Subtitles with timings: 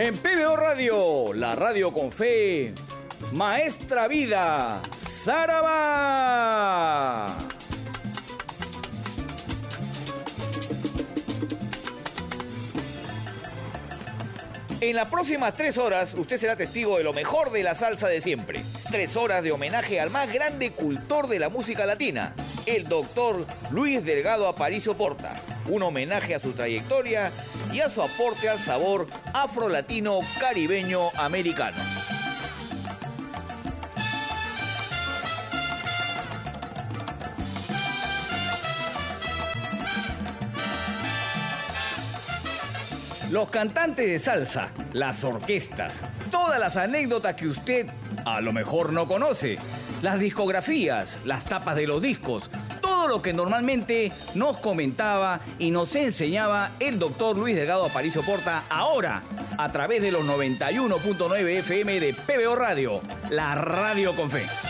[0.00, 2.72] En PBO Radio, la radio con fe,
[3.32, 5.76] Maestra Vida, Saraba.
[14.80, 18.22] En las próximas tres horas usted será testigo de lo mejor de la salsa de
[18.22, 18.64] siempre.
[18.90, 24.02] Tres horas de homenaje al más grande cultor de la música latina, el doctor Luis
[24.02, 25.34] Delgado Aparicio Porta.
[25.68, 27.30] Un homenaje a su trayectoria
[27.72, 31.76] y a su aporte al sabor afro-latino caribeño americano.
[43.30, 46.00] Los cantantes de salsa, las orquestas,
[46.32, 47.86] todas las anécdotas que usted
[48.24, 49.56] a lo mejor no conoce,
[50.02, 52.50] las discografías, las tapas de los discos,
[52.90, 58.64] todo lo que normalmente nos comentaba y nos enseñaba el doctor Luis Delgado Aparicio Porta
[58.68, 59.22] ahora
[59.58, 64.69] a través de los 91.9 FM de PBO Radio, la radio con fe.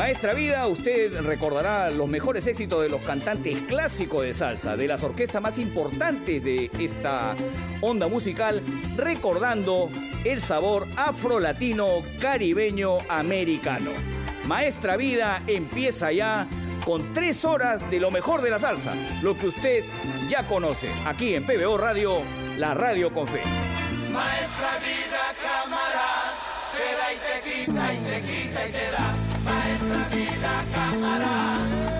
[0.00, 5.02] Maestra Vida usted recordará los mejores éxitos de los cantantes clásicos de salsa, de las
[5.02, 7.36] orquestas más importantes de esta
[7.82, 8.62] onda musical,
[8.96, 9.90] recordando
[10.24, 13.90] el sabor afro-latino, caribeño, americano.
[14.46, 16.48] Maestra Vida empieza ya
[16.86, 19.84] con tres horas de lo mejor de la salsa, lo que usted
[20.30, 22.22] ya conoce, aquí en PBO Radio,
[22.56, 23.42] la radio con fe.
[24.10, 26.38] Maestra Vida, cámara,
[26.72, 29.29] te da y te quita y te quita y te da
[29.90, 31.34] maestra vida cámara,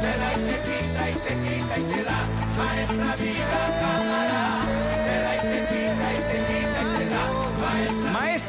[0.00, 2.18] te da y te quita y te quita y te da,
[2.56, 4.09] maestra vida cámara,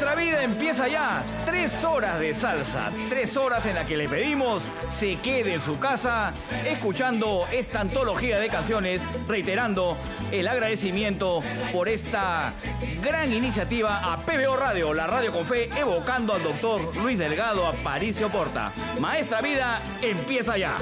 [0.01, 4.09] da, maestra, vida empieza ya, tres horas de salsa, tres horas en la que le
[4.09, 6.33] pedimos se quede en su casa
[6.65, 9.97] escuchando esta antología de canciones, reiterando
[10.31, 11.41] el agradecimiento
[11.71, 12.53] por esta
[13.01, 18.29] gran iniciativa a PBO Radio, la radio con fe, evocando al doctor Luis Delgado Aparicio
[18.29, 18.71] Porta.
[18.99, 20.77] Maestra Vida empieza ya.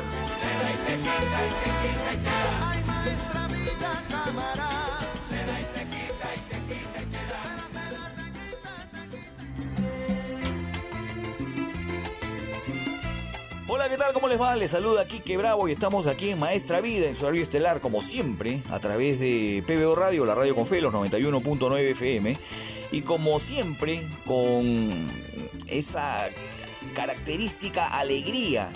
[13.79, 14.11] Hola, ¿qué tal?
[14.11, 14.57] ¿Cómo les va?
[14.57, 18.01] Les saluda Kike Bravo y estamos aquí en Maestra Vida, en su horario estelar, como
[18.01, 22.35] siempre, a través de PBO Radio, la radio con los 91.9 FM.
[22.91, 25.09] Y como siempre, con
[25.67, 26.27] esa
[26.93, 28.69] característica alegría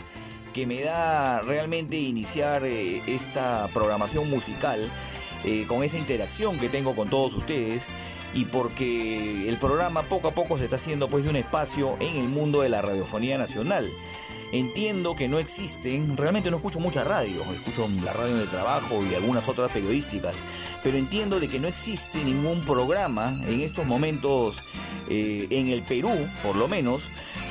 [0.54, 4.90] que me da realmente iniciar eh, esta programación musical,
[5.44, 7.90] eh, con esa interacción que tengo con todos ustedes
[8.34, 12.16] y porque el programa poco a poco se está haciendo pues de un espacio en
[12.16, 13.92] el mundo de la radiofonía nacional.
[14.54, 19.16] Entiendo que no existen, realmente no escucho mucha radio, escucho la radio el trabajo y
[19.16, 20.44] algunas otras periodísticas,
[20.84, 24.62] pero entiendo de que no existe ningún programa en estos momentos
[25.10, 26.12] eh, en el Perú,
[26.44, 27.10] por lo menos,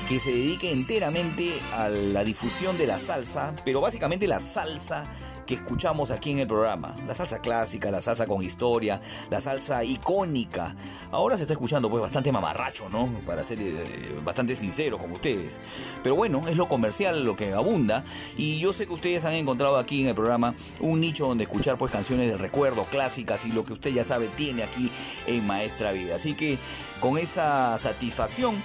[0.09, 5.03] que se dedique enteramente a la difusión de la salsa, pero básicamente la salsa
[5.47, 6.97] que escuchamos aquí en el programa.
[7.07, 10.77] La salsa clásica, la salsa con historia, la salsa icónica.
[11.11, 13.21] Ahora se está escuchando pues bastante mamarracho, ¿no?
[13.27, 15.61] Para ser eh, bastante sincero con ustedes.
[16.03, 18.05] Pero bueno, es lo comercial lo que abunda
[18.37, 21.79] y yo sé que ustedes han encontrado aquí en el programa un nicho donde escuchar
[21.79, 24.91] pues canciones de recuerdo, clásicas y lo que usted ya sabe tiene aquí
[25.27, 26.17] en Maestra Vida.
[26.17, 26.59] Así que
[27.01, 28.63] con esa satisfacción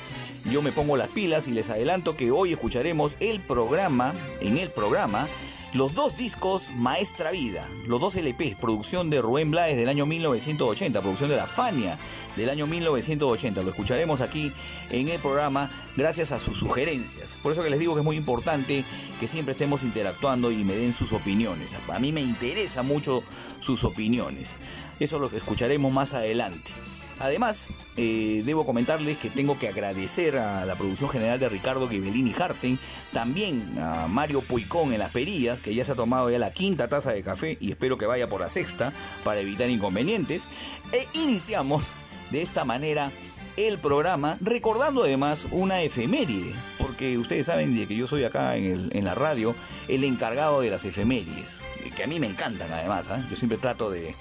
[0.49, 4.71] yo me pongo las pilas y les adelanto que hoy escucharemos el programa, en el
[4.71, 5.27] programa,
[5.73, 11.01] los dos discos Maestra Vida, los dos LP, producción de Rubén Blades del año 1980,
[11.01, 11.97] producción de La Fania
[12.35, 13.61] del año 1980.
[13.61, 14.53] Lo escucharemos aquí
[14.89, 17.37] en el programa gracias a sus sugerencias.
[17.43, 18.85] Por eso que les digo que es muy importante
[19.19, 21.75] que siempre estemos interactuando y me den sus opiniones.
[21.87, 23.23] A mí me interesa mucho
[23.59, 24.55] sus opiniones.
[24.99, 26.71] Eso es lo que escucharemos más adelante.
[27.19, 32.33] Además, eh, debo comentarles que tengo que agradecer a la producción general de Ricardo Ghibellini
[32.37, 32.79] Harten,
[33.11, 36.87] también a Mario Puicón en las perillas, que ya se ha tomado ya la quinta
[36.87, 38.93] taza de café y espero que vaya por la sexta
[39.23, 40.47] para evitar inconvenientes.
[40.91, 41.83] E iniciamos
[42.31, 43.11] de esta manera
[43.57, 49.15] el programa, recordando además una efeméride, porque ustedes saben que yo soy acá en, la
[49.15, 49.55] radio
[49.87, 51.59] el encargado de las efemérides,
[51.95, 53.25] que a mí me encantan además, ¿ah?
[53.27, 54.15] yo siempre trato de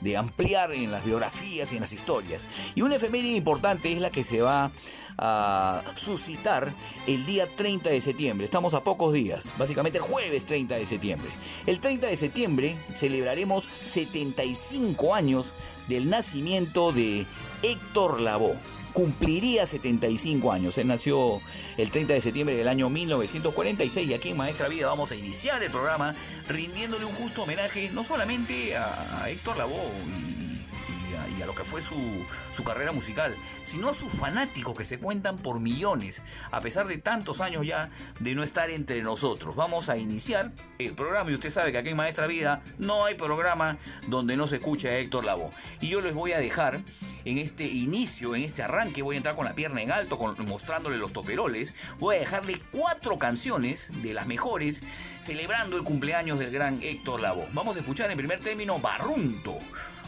[0.00, 2.46] de ampliar en las biografías y en las historias.
[2.74, 4.72] Y una efeméride importante es la que se va
[5.18, 6.72] a suscitar
[7.06, 8.46] el día 30 de septiembre.
[8.46, 11.30] Estamos a pocos días, básicamente el jueves 30 de septiembre.
[11.66, 15.52] El 30 de septiembre celebraremos 75 años
[15.88, 17.26] del nacimiento de
[17.62, 18.69] Héctor Lavoe.
[18.92, 20.78] Cumpliría 75 años.
[20.78, 21.40] Él nació
[21.76, 25.62] el 30 de septiembre del año 1946 y aquí en Maestra Vida vamos a iniciar
[25.62, 26.14] el programa
[26.48, 29.90] rindiéndole un justo homenaje no solamente a Héctor Lavoe
[30.59, 30.59] y
[31.46, 31.96] lo que fue su,
[32.54, 36.98] su carrera musical, sino a sus fanáticos que se cuentan por millones, a pesar de
[36.98, 39.56] tantos años ya de no estar entre nosotros.
[39.56, 43.14] Vamos a iniciar el programa y usted sabe que aquí en Maestra Vida no hay
[43.14, 43.76] programa
[44.08, 45.50] donde no se escuche a Héctor Lavoe.
[45.80, 46.82] Y yo les voy a dejar
[47.24, 50.96] en este inicio, en este arranque, voy a entrar con la pierna en alto, mostrándole
[50.96, 54.82] los toperoles, voy a dejarle cuatro canciones de las mejores
[55.20, 57.46] celebrando el cumpleaños del gran Héctor Lavoe.
[57.52, 59.58] Vamos a escuchar en primer término Barrunto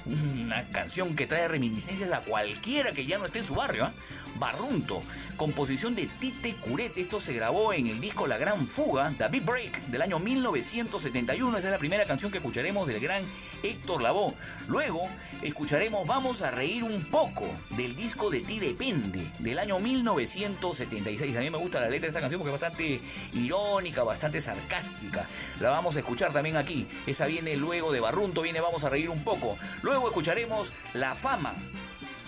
[0.06, 3.84] una canción que trae reminiscencias a cualquiera que ya no esté en su barrio.
[3.86, 3.92] ¿ah?
[4.36, 5.02] Barrunto,
[5.36, 6.96] composición de Tite Curet.
[6.96, 11.58] Esto se grabó en el disco La Gran Fuga, The Big Break, del año 1971.
[11.58, 13.22] Esa es la primera canción que escucharemos del gran
[13.62, 14.34] Héctor Lavoe.
[14.68, 15.08] Luego
[15.42, 21.36] escucharemos Vamos a reír un poco del disco de Ti Depende, del año 1976.
[21.36, 23.00] A mí me gusta la letra de esta canción porque es bastante
[23.32, 25.28] irónica, bastante sarcástica.
[25.60, 26.86] La vamos a escuchar también aquí.
[27.06, 29.58] Esa viene luego de Barrunto, viene Vamos a reír un poco.
[29.82, 31.54] Luego escucharemos La Fama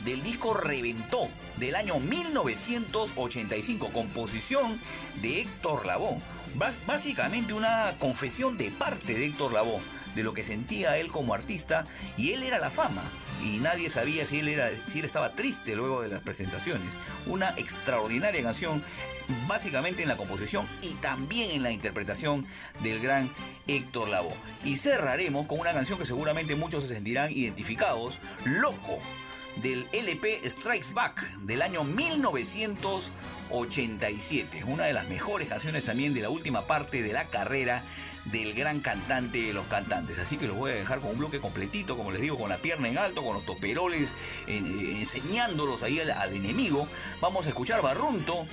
[0.04, 4.78] del disco Reventó del año 1985, composición
[5.22, 6.20] de Héctor Lavoe.
[6.86, 9.80] Básicamente una confesión de parte de Héctor Lavoe
[10.14, 11.84] de lo que sentía él como artista
[12.16, 13.02] y él era la fama
[13.42, 16.92] y nadie sabía si él era si él estaba triste luego de las presentaciones.
[17.26, 18.82] Una extraordinaria canción
[19.48, 22.46] básicamente en la composición y también en la interpretación
[22.82, 23.30] del gran
[23.66, 24.36] Héctor Lavoe.
[24.64, 29.02] Y cerraremos con una canción que seguramente muchos se sentirán identificados, Loco
[29.56, 34.64] del LP Strikes Back del año 1987.
[34.64, 37.84] Una de las mejores canciones también de la última parte de la carrera
[38.24, 40.18] del gran cantante de los cantantes.
[40.18, 42.58] Así que los voy a dejar con un bloque completito, como les digo, con la
[42.58, 44.12] pierna en alto, con los toperoles,
[44.46, 46.88] eh, enseñándolos ahí al, al, enemigo.
[47.20, 48.46] Vamos a escuchar Barrunto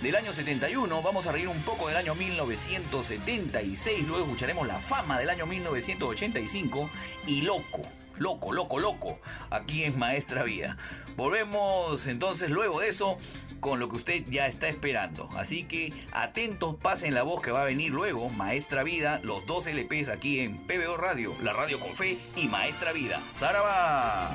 [0.00, 5.18] del año 71, vamos a reír un poco del año 1976, luego escucharemos La Fama
[5.18, 6.88] del año 1985
[7.26, 9.18] y Loco loco, loco, loco,
[9.50, 10.76] aquí en Maestra Vida.
[11.16, 13.16] Volvemos entonces luego de eso
[13.60, 15.28] con lo que usted ya está esperando.
[15.36, 19.66] Así que atentos, pasen la voz que va a venir luego, Maestra Vida, los dos
[19.66, 23.20] LPs aquí en PBO Radio, la radio con fe y Maestra Vida.
[23.34, 24.34] ¡Saraba!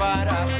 [0.00, 0.59] para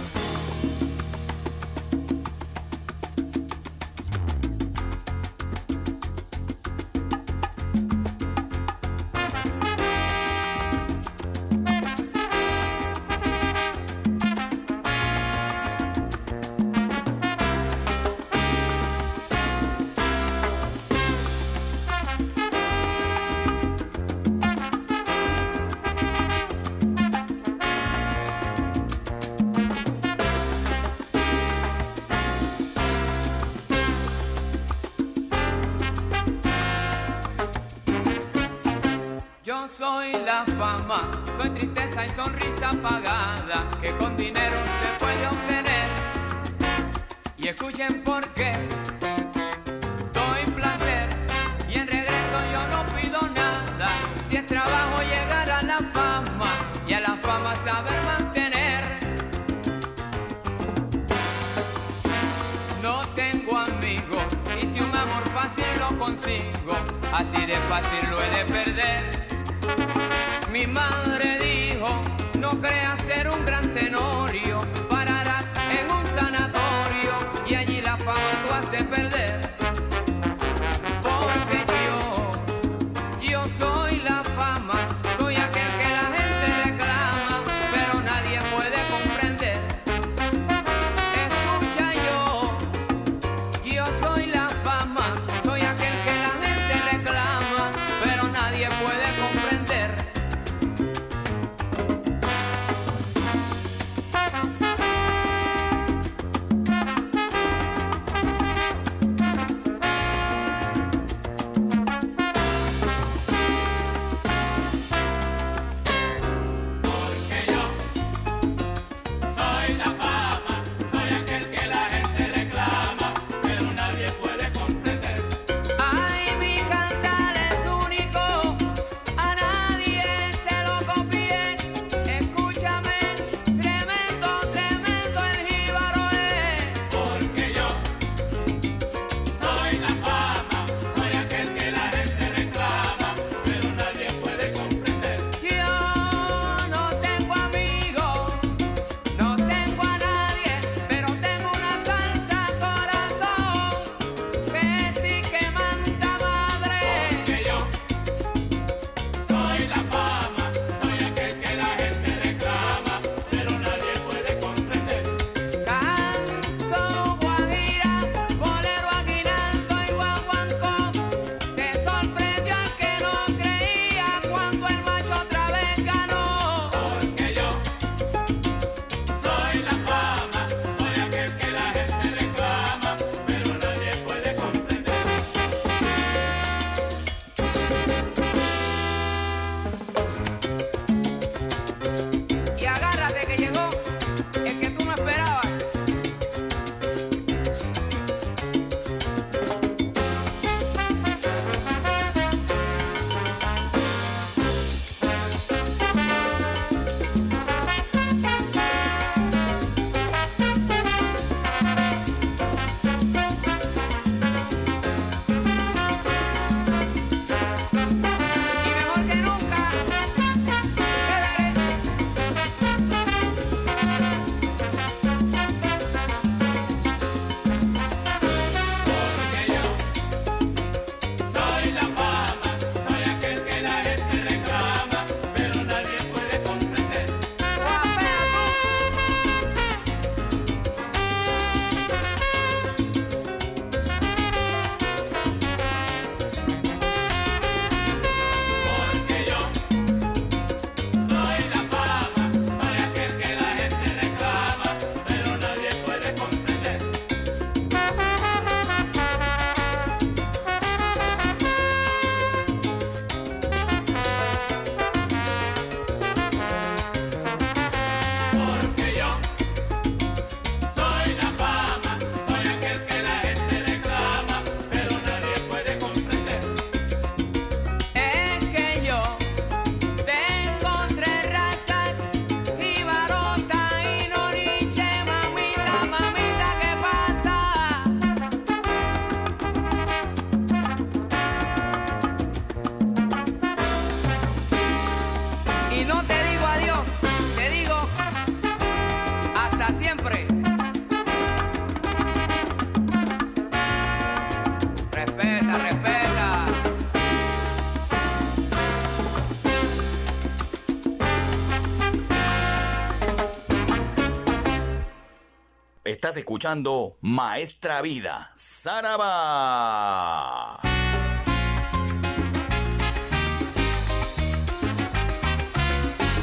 [316.11, 318.99] Estás escuchando Maestra Vida, Saraba.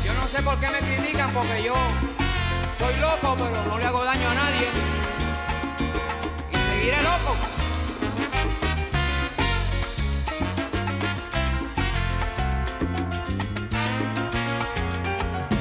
[0.04, 1.72] Yo no sé por qué me critican porque yo
[2.70, 4.68] soy loco, pero no le hago daño a nadie.
[6.52, 7.34] Y seguiré loco.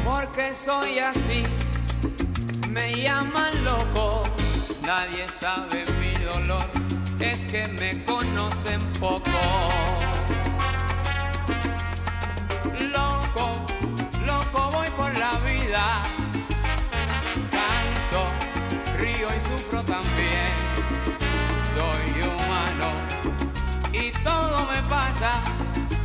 [0.04, 1.44] Porque soy así,
[2.78, 4.24] me llaman loco,
[4.82, 6.70] nadie sabe mi dolor,
[7.20, 9.40] es que me conocen poco.
[12.96, 13.46] Loco,
[14.26, 15.86] loco voy por la vida.
[17.56, 18.22] Canto,
[19.00, 20.54] río y sufro también.
[21.74, 22.90] Soy humano
[23.92, 25.32] y todo me pasa.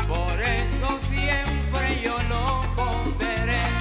[0.09, 2.85] Por eso siempre yo loco
[3.19, 3.72] seré.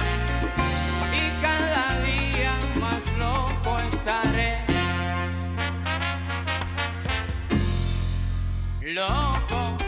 [4.04, 4.64] Loco,
[8.82, 9.81] loco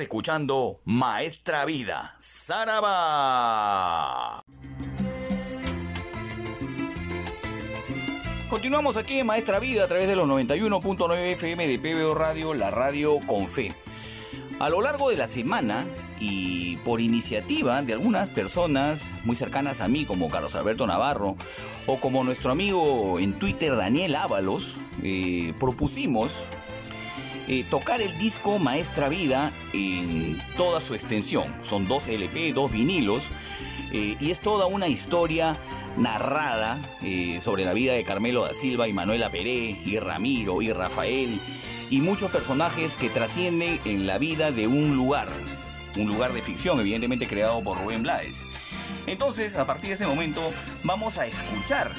[0.00, 2.82] Escuchando Maestra Vida, Saraba.
[8.48, 12.70] Continuamos aquí en Maestra Vida a través de los 91.9 FM de PBO Radio, la
[12.70, 13.74] radio con fe.
[14.58, 15.86] A lo largo de la semana
[16.18, 21.36] y por iniciativa de algunas personas muy cercanas a mí, como Carlos Alberto Navarro,
[21.86, 26.44] o como nuestro amigo en Twitter Daniel Ábalos, eh, propusimos
[27.52, 31.52] eh, tocar el disco Maestra Vida en toda su extensión.
[31.64, 33.30] Son dos LP, dos vinilos,
[33.90, 35.58] eh, y es toda una historia
[35.96, 40.72] narrada eh, sobre la vida de Carmelo da Silva y Manuela Peré y Ramiro y
[40.72, 41.40] Rafael
[41.90, 45.26] y muchos personajes que trascienden en la vida de un lugar,
[45.96, 48.46] un lugar de ficción evidentemente creado por Rubén Blades.
[49.08, 50.40] Entonces, a partir de ese momento,
[50.84, 51.90] vamos a escuchar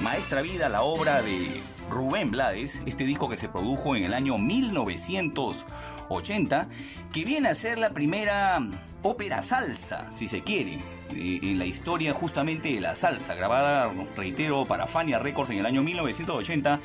[0.00, 4.38] Maestra Vida, la obra de Rubén Blades, este disco que se produjo en el año
[4.38, 6.68] 1980,
[7.12, 8.60] que viene a ser la primera
[9.02, 10.78] ópera salsa, si se quiere,
[11.10, 15.66] eh, en la historia justamente de la salsa, grabada, reitero, para Fania Records en el
[15.66, 16.80] año 1980,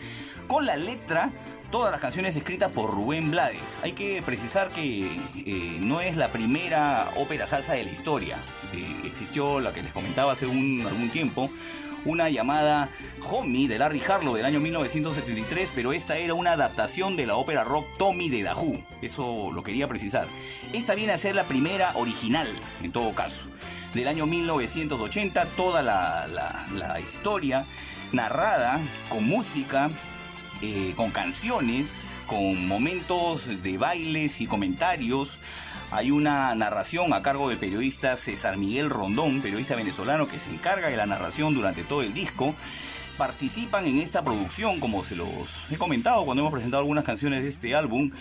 [0.48, 1.32] con la letra
[1.72, 3.80] todas las canciones escritas por Rubén Blades.
[3.84, 8.38] Hay que precisar que eh, no es la primera ópera salsa de la historia.
[8.74, 11.50] Eh, existió la que les comentaba hace un, algún tiempo,
[12.06, 12.90] una llamada
[13.30, 17.64] Homie de Larry Harlow del año 1973, pero esta era una adaptación de la ópera
[17.64, 18.82] rock Tommy de Dahu.
[19.02, 20.28] Eso lo quería precisar.
[20.74, 22.48] Esta viene a ser la primera original,
[22.82, 23.46] en todo caso.
[23.94, 26.28] Del año 1980, toda la,
[26.74, 27.66] la historia
[28.12, 29.90] narrada con música,
[30.62, 35.40] eh, con canciones, con momentos de bailes y comentarios.
[35.92, 40.88] Hay una narración a cargo del periodista César Miguel Rondón, periodista venezolano que se encarga
[40.88, 42.54] de la narración durante todo el disco.
[43.18, 47.50] Participan en esta producción, como se los he comentado cuando hemos presentado algunas canciones de
[47.50, 48.12] este álbum,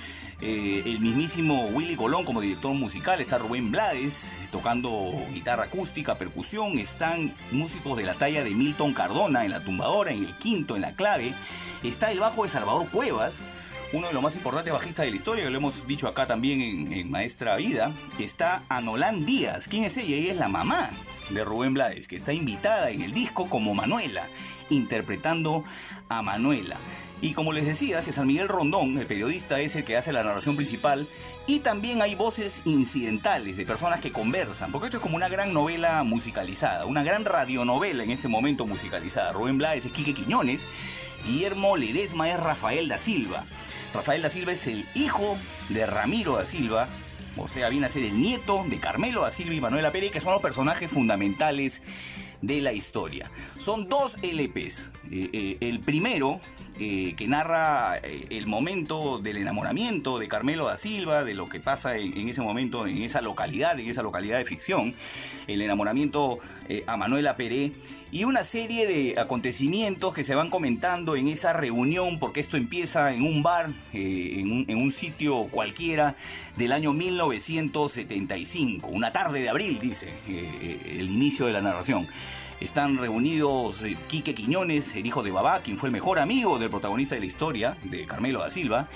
[0.40, 6.78] eh, el mismísimo Willy Colón como director musical, está Rubén Blades tocando guitarra acústica, percusión,
[6.78, 10.82] están músicos de la talla de Milton Cardona en la tumbadora, en el quinto, en
[10.82, 11.34] la clave,
[11.82, 13.46] está el bajo de Salvador Cuevas,
[13.92, 16.92] uno de los más importantes bajistas de la historia, que lo hemos dicho acá también
[16.92, 19.66] en, Maestra Vida, está Anolán Díaz.
[19.68, 20.16] ¿Quién es ella?
[20.16, 20.90] Ella es la mamá
[21.30, 24.26] de Rubén Blades, que está invitada en el disco como Manuela,
[24.68, 25.64] interpretando
[26.08, 26.76] a Manuela.
[27.20, 30.54] Y como les decía, César Miguel Rondón, el periodista, es el que hace la narración
[30.54, 31.08] principal.
[31.46, 35.52] Y también hay voces incidentales de personas que conversan, porque esto es como una gran
[35.52, 39.32] novela musicalizada, una gran radionovela en este momento musicalizada.
[39.32, 40.68] Rubén Blades es Quique Quiñones,
[41.26, 43.44] Guillermo Ledesma es Rafael da Silva.
[43.98, 45.36] Rafael da Silva es el hijo
[45.70, 46.88] de Ramiro da Silva,
[47.36, 50.20] o sea, viene a ser el nieto de Carmelo da Silva y Manuela Pérez, que
[50.20, 51.82] son los personajes fundamentales
[52.40, 53.28] de la historia.
[53.58, 54.92] Son dos LPs.
[55.10, 56.38] Eh, eh, el primero,
[56.78, 61.96] eh, que narra el momento del enamoramiento de Carmelo da Silva, de lo que pasa
[61.96, 64.94] en, ese momento, en esa localidad, en esa localidad de ficción,
[65.46, 66.38] el enamoramiento
[66.86, 67.72] a Manuela Peré,
[68.10, 73.12] y una serie de acontecimientos que se van comentando en esa reunión, porque esto empieza
[73.12, 76.16] en un bar, en, un, sitio cualquiera,
[76.56, 82.08] del año 1975, una tarde de abril, dice el inicio de la narración.
[82.60, 86.70] Están reunidos eh, Quique Quiñones, el hijo de Babá, quien fue el mejor amigo del
[86.70, 88.88] protagonista de la historia, de Carmelo da Silva,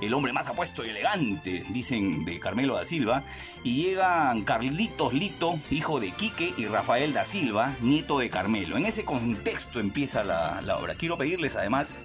[0.00, 3.22] el hombre más apuesto y elegante, dicen, de Carmelo da Silva,
[3.62, 8.78] y llegan Carlitos Lito, hijo de Quique, y Rafael da Silva, nieto de Carmelo.
[8.78, 10.94] En ese contexto empieza la, la obra.
[10.94, 11.96] Quiero pedirles además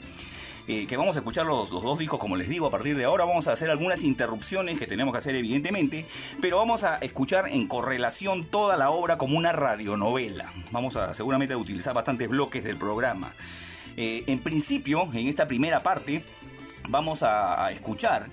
[0.68, 3.24] eh, que vamos a escuchar los, dos discos, como les digo, a partir de ahora
[3.26, 6.08] vamos a hacer algunas interrupciones que tenemos que hacer evidentemente,
[6.42, 10.52] pero vamos a escuchar en correlación toda la obra como una radionovela.
[10.72, 13.34] Vamos a seguramente utilizar bastantes bloques del programa.
[13.96, 16.26] Eh, en principio, en esta primera parte,
[16.90, 18.30] vamos a escuchar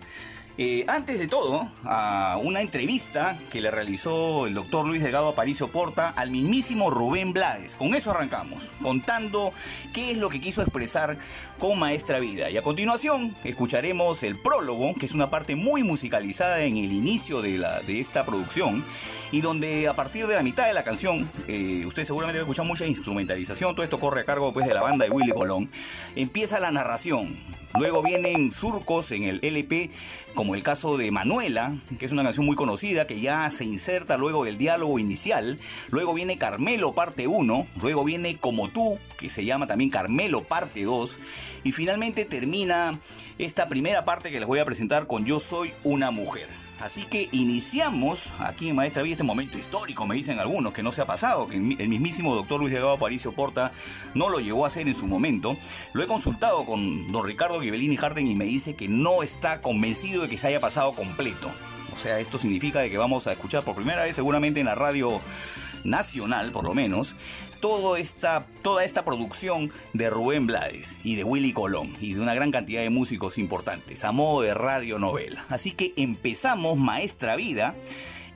[0.59, 5.69] eh, antes de todo, a una entrevista que le realizó el doctor Luis Delgado Aparicio
[5.69, 7.75] Porta al mismísimo Rubén Blades.
[7.75, 9.53] Con eso arrancamos, contando
[9.95, 11.19] qué es lo que quiso expresar
[11.59, 12.51] con Maestra Vida.
[12.51, 17.41] Y a continuación escucharemos el prólogo, que es una parte muy musicalizada en el inicio
[17.41, 18.85] de, la, de esta producción,
[19.31, 22.45] y donde a partir de la mitad de la canción, eh, usted seguramente va a
[22.45, 25.71] escuchar mucha instrumentalización, todo esto corre a cargo pues, de la banda de Willy Colón,
[26.15, 27.39] empieza la narración
[27.79, 29.91] Luego vienen surcos en el LP,
[30.35, 34.19] como el caso de Manuela, que es una canción muy conocida, que ya se inserta
[34.19, 35.59] luego del diálogo inicial.
[35.91, 40.85] Luego viene Carmelo parte 1, luego viene Como tú, que se llama también Carmelo parte
[40.85, 41.19] 2.
[41.65, 42.99] Y finalmente termina
[43.39, 46.49] esta primera parte que les voy a presentar con Yo soy una mujer.
[46.83, 50.91] Así que iniciamos aquí en Maestra Vida este momento histórico, me dicen algunos, que no
[50.91, 53.71] se ha pasado, que el mismísimo doctor Luis Delgado Aparicio Porta
[54.15, 55.57] no lo llegó a hacer en su momento.
[55.93, 60.23] Lo he consultado con don Ricardo Ghibellini Harden y me dice que no está convencido
[60.23, 61.53] de que se haya pasado completo.
[61.95, 64.75] O sea, esto significa de que vamos a escuchar por primera vez seguramente en la
[64.75, 65.21] radio
[65.85, 67.15] nacional, por lo menos,
[67.63, 72.35] toda esta, toda esta producción de Rubén Blades y de Willy Colón y de una
[72.35, 75.47] gran cantidad de músicos importantes a modo de radionovela.
[75.49, 77.77] Así que empezamos Maestra Vida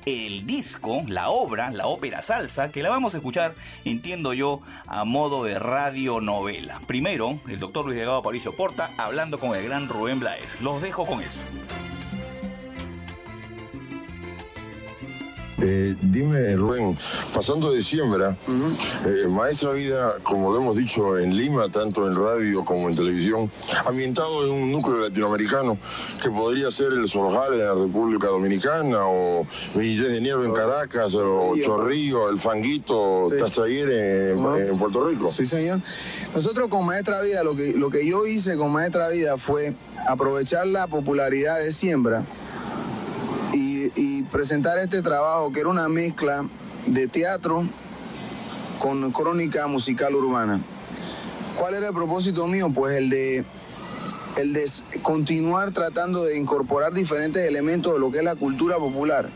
[0.06, 5.04] el disco, la obra, la ópera salsa, que la vamos a escuchar, entiendo yo, a
[5.04, 6.78] modo de radionovela.
[6.86, 10.60] Primero, el doctor Luis Delgado Patricio Porta hablando con el gran Rubén Blades.
[10.60, 11.42] Los dejo con eso.
[15.58, 16.98] Eh, dime, Rubén,
[17.32, 18.36] pasando de siembra,
[19.06, 23.50] eh, Maestra Vida, como lo hemos dicho en Lima, tanto en radio como en televisión,
[23.86, 25.78] ambientado en un núcleo latinoamericano
[26.22, 31.14] que podría ser el Sorjal en la República Dominicana, o 23 de enero en Caracas,
[31.14, 33.36] o Chorrillo, el Fanguito, sí.
[33.78, 35.28] en, Puerto Rico.
[35.28, 35.80] Sí, señor.
[36.34, 39.72] Nosotros con Maestra Vida, lo que, lo que yo hice con Maestra Vida fue
[40.06, 42.26] aprovechar la popularidad de siembra
[44.30, 46.44] presentar este trabajo que era una mezcla
[46.86, 47.64] de teatro
[48.78, 50.60] con crónica musical urbana.
[51.58, 52.70] ¿Cuál era el propósito mío?
[52.74, 53.44] Pues el de,
[54.36, 54.70] el de
[55.02, 59.30] continuar tratando de incorporar diferentes elementos de lo que es la cultura popular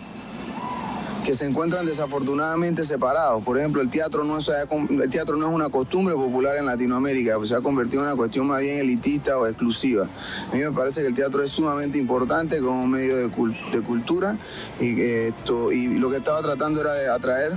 [1.25, 3.43] que se encuentran desafortunadamente separados.
[3.45, 7.37] Por ejemplo, el teatro no es, el teatro no es una costumbre popular en Latinoamérica,
[7.45, 10.07] se ha convertido en una cuestión más bien elitista o exclusiva.
[10.51, 14.37] A mí me parece que el teatro es sumamente importante como medio de, cultura
[14.81, 17.53] y, esto, y lo que estaba tratando era de atraer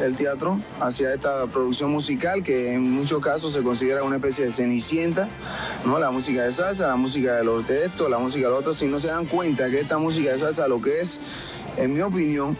[0.00, 4.52] el teatro hacia esta producción musical que en muchos casos se considera una especie de
[4.52, 5.28] cenicienta,
[5.84, 5.98] ¿no?
[5.98, 8.86] La música de salsa, la música de los textos, la música de los otros, si
[8.86, 11.20] no se dan cuenta que esta música de salsa lo que es,
[11.76, 12.56] en mi opinión,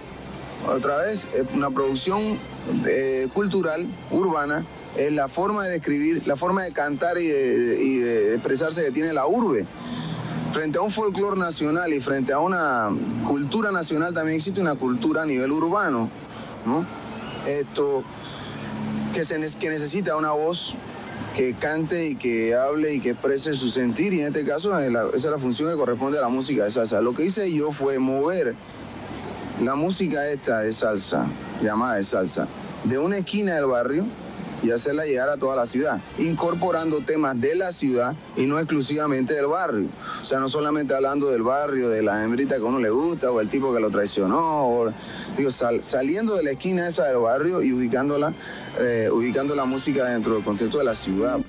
[0.66, 2.38] otra vez, una producción
[2.86, 4.64] eh, cultural, urbana,
[4.96, 9.26] es la forma de describir, la forma de cantar y de, expresarse que tiene la
[9.26, 9.64] urbe.
[10.52, 12.90] Frente a un folclore nacional y frente a una
[13.26, 16.10] cultura nacional también existe una cultura a nivel urbano,
[16.66, 16.84] ¿no?
[17.46, 18.04] Esto
[19.14, 20.74] que, se, que necesita una voz
[21.34, 25.08] que cante y que hable y que exprese su sentir y en este caso esa
[25.14, 27.00] es la función que corresponde a la música de salsa.
[27.00, 28.54] Lo que hice yo fue mover
[29.62, 31.26] la música esta de salsa,
[31.62, 32.48] llamada de salsa,
[32.84, 34.04] de una esquina del barrio
[34.60, 39.34] y hacerla llegar a toda la ciudad, incorporando temas de la ciudad y no exclusivamente
[39.34, 39.86] del barrio.
[40.20, 43.30] O sea, no solamente hablando del barrio, de la hembrita que a uno le gusta
[43.30, 44.92] o el tipo que lo traicionó, o,
[45.36, 48.32] digo, saliendo de la esquina esa del barrio y ubicándola,
[48.80, 51.40] eh, ubicando la música dentro del contexto de la ciudad.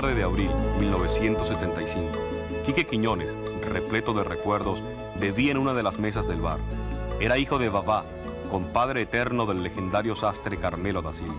[0.00, 2.18] Tarde de abril 1975,
[2.66, 3.32] Quique Quiñones,
[3.62, 4.78] repleto de recuerdos,
[5.18, 6.58] bebía en una de las mesas del bar.
[7.18, 8.04] Era hijo de Babá,
[8.50, 11.32] compadre eterno del legendario sastre Carmelo da Silva.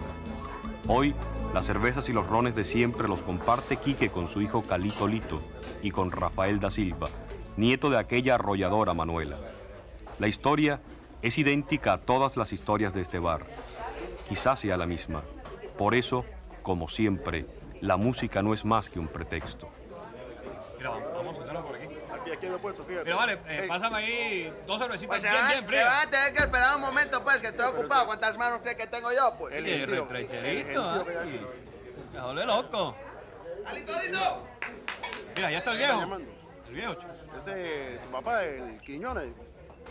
[0.87, 1.13] Hoy,
[1.53, 5.39] las cervezas y los rones de siempre los comparte Quique con su hijo Calito Lito
[5.83, 7.09] y con Rafael da Silva,
[7.57, 9.37] nieto de aquella arrolladora Manuela.
[10.17, 10.81] La historia
[11.21, 13.45] es idéntica a todas las historias de este bar.
[14.27, 15.21] Quizás sea la misma.
[15.77, 16.25] Por eso,
[16.63, 17.45] como siempre,
[17.81, 19.69] la música no es más que un pretexto.
[20.77, 21.85] Mira, vamos a sentarlo por aquí.
[22.13, 23.05] Aquí, aquí lo he puesto, fíjate.
[23.05, 25.85] Mira, vale, eh, pásame ahí dos cervecitas Pues bien, van, bien se frías.
[25.85, 28.05] van a tener que esperar un momento, pues, que estoy ocupado.
[28.05, 29.55] ¿Cuántas manos cree que tengo yo, pues?
[29.65, 31.45] Y retrecherito, ay.
[32.13, 32.95] Me volé loco.
[33.65, 34.47] ¡Alito, alito!
[35.35, 36.31] Mira, ya está el ¿Están viejo.
[36.67, 37.13] El viejo, chico.
[37.37, 39.33] Este, tu papá, el Quiñones.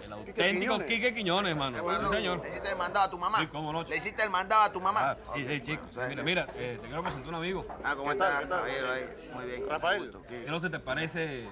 [0.07, 0.87] El auténtico Quiñones.
[0.87, 1.79] Quique Quiñones, hermano.
[2.09, 2.41] Sí, señor.
[2.43, 3.39] ¿Le hiciste el mandado a tu mamá?
[3.41, 3.91] Sí, cómo no, chico.
[3.91, 5.01] ¿Le hiciste el mandado a tu mamá?
[5.11, 5.87] Ah, sí, sí, chicos.
[6.09, 7.67] Mira, mira, eh, te quiero presentar un amigo.
[7.85, 8.65] Ah, ¿cómo ¿Qué tal, está?
[8.65, 9.07] ahí.
[9.35, 9.69] Muy bien.
[9.69, 10.17] Rafael.
[10.29, 11.49] ¿Qué no se te parece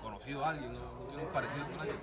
[0.00, 0.72] conocido a alguien?
[0.72, 1.98] ¿No, no tiene un parecido con alguien?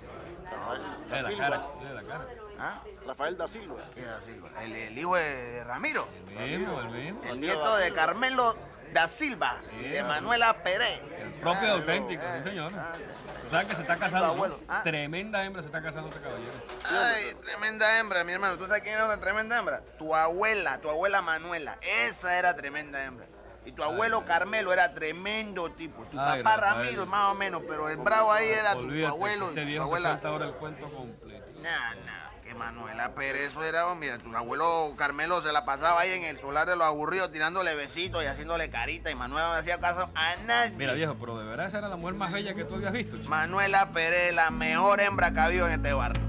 [0.48, 1.44] Rafael da la Silva.
[1.44, 2.26] cara, chico, la cara.
[2.58, 2.82] ¿Ah?
[3.06, 3.76] Rafael da Silva.
[3.94, 4.40] ¿Qué es así?
[4.62, 6.06] El, el hijo de Ramiro.
[6.38, 7.24] El mismo, el mismo.
[7.24, 8.56] El nieto de Carmelo
[8.96, 11.00] da Silva y de Manuela Pérez.
[11.20, 12.72] El propio auténtico, sí, señor.
[12.72, 14.48] Tú sabes que se está casando.
[14.48, 14.58] ¿no?
[14.68, 14.82] ah.
[14.82, 16.52] Tremenda hembra se está casando este caballero.
[16.90, 18.56] Ay, tremenda hembra, mi hermano.
[18.56, 19.82] ¿Tú sabes quién era una tremenda hembra?
[19.98, 21.76] Tu abuela, tu abuela Manuela.
[21.82, 23.26] Esa era tremenda hembra.
[23.66, 26.04] Y tu abuelo Carmelo era tremendo tipo.
[26.04, 26.84] Tu Ay, papá Rafael.
[26.86, 29.48] Ramiro, más o menos, pero el bravo ahí era tu, tu abuelo.
[29.48, 30.20] este tu viejo se abuela.
[30.24, 31.52] ahora el cuento completo.
[31.60, 32.25] Nah, nah,
[32.58, 36.66] Manuela Pérez, eso era, mira, tu abuelo Carmelo se la pasaba ahí en el solar
[36.66, 40.76] de los aburridos tirándole besitos y haciéndole carita y Manuela no hacía caso a nadie.
[40.76, 43.16] Mira, viejo, pero de verdad esa era la mujer más bella que tú habías visto,
[43.16, 43.28] chico.
[43.28, 46.22] Manuela Pérez, la mejor hembra que ha habido en este barrio.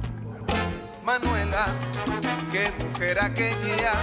[1.04, 1.68] Manuela,
[2.52, 3.94] qué mujer aquella,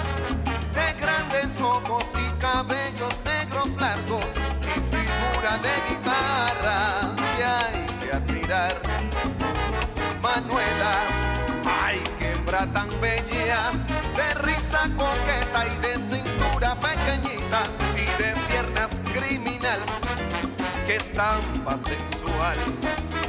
[0.73, 4.25] de grandes ojos y cabellos negros largos,
[4.63, 8.81] y figura de guitarra que hay que admirar.
[10.23, 11.24] Manuela,
[12.45, 13.73] hembra tan bella,
[14.17, 17.63] de risa coqueta y de cintura pequeñita
[17.95, 19.81] y de piernas criminal
[20.87, 22.59] que estampa sensual.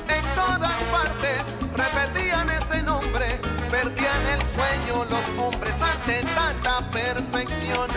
[0.09, 1.43] En todas partes
[1.75, 3.39] repetían ese nombre,
[3.69, 7.89] perdían el sueño los hombres ante tanta perfección.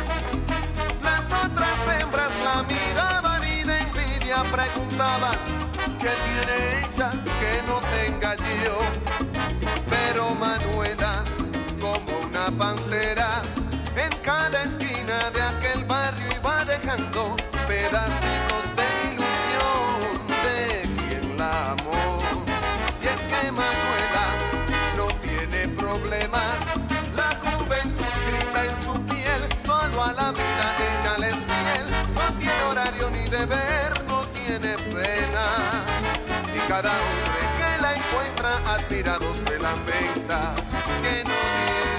[1.03, 5.37] Las otras hembras la miraban y de envidia preguntaban,
[5.99, 7.11] ¿qué tiene ella
[7.41, 8.79] que no tenga yo?
[9.89, 10.98] Pero Manuela,
[12.51, 13.43] pantera,
[13.97, 17.37] en cada esquina de aquel barrio iba dejando
[17.67, 20.59] pedacitos de ilusión de
[20.97, 22.19] quien la amó.
[23.03, 24.27] Y es que Manuela
[24.97, 26.59] no tiene problemas,
[27.15, 32.63] la juventud grita en su piel, solo a la vida ella les fiel, no tiene
[32.71, 35.85] horario ni deber, no tiene pena.
[36.55, 40.55] Y cada hombre que la encuentra admirado se lamenta
[41.03, 41.98] que no diera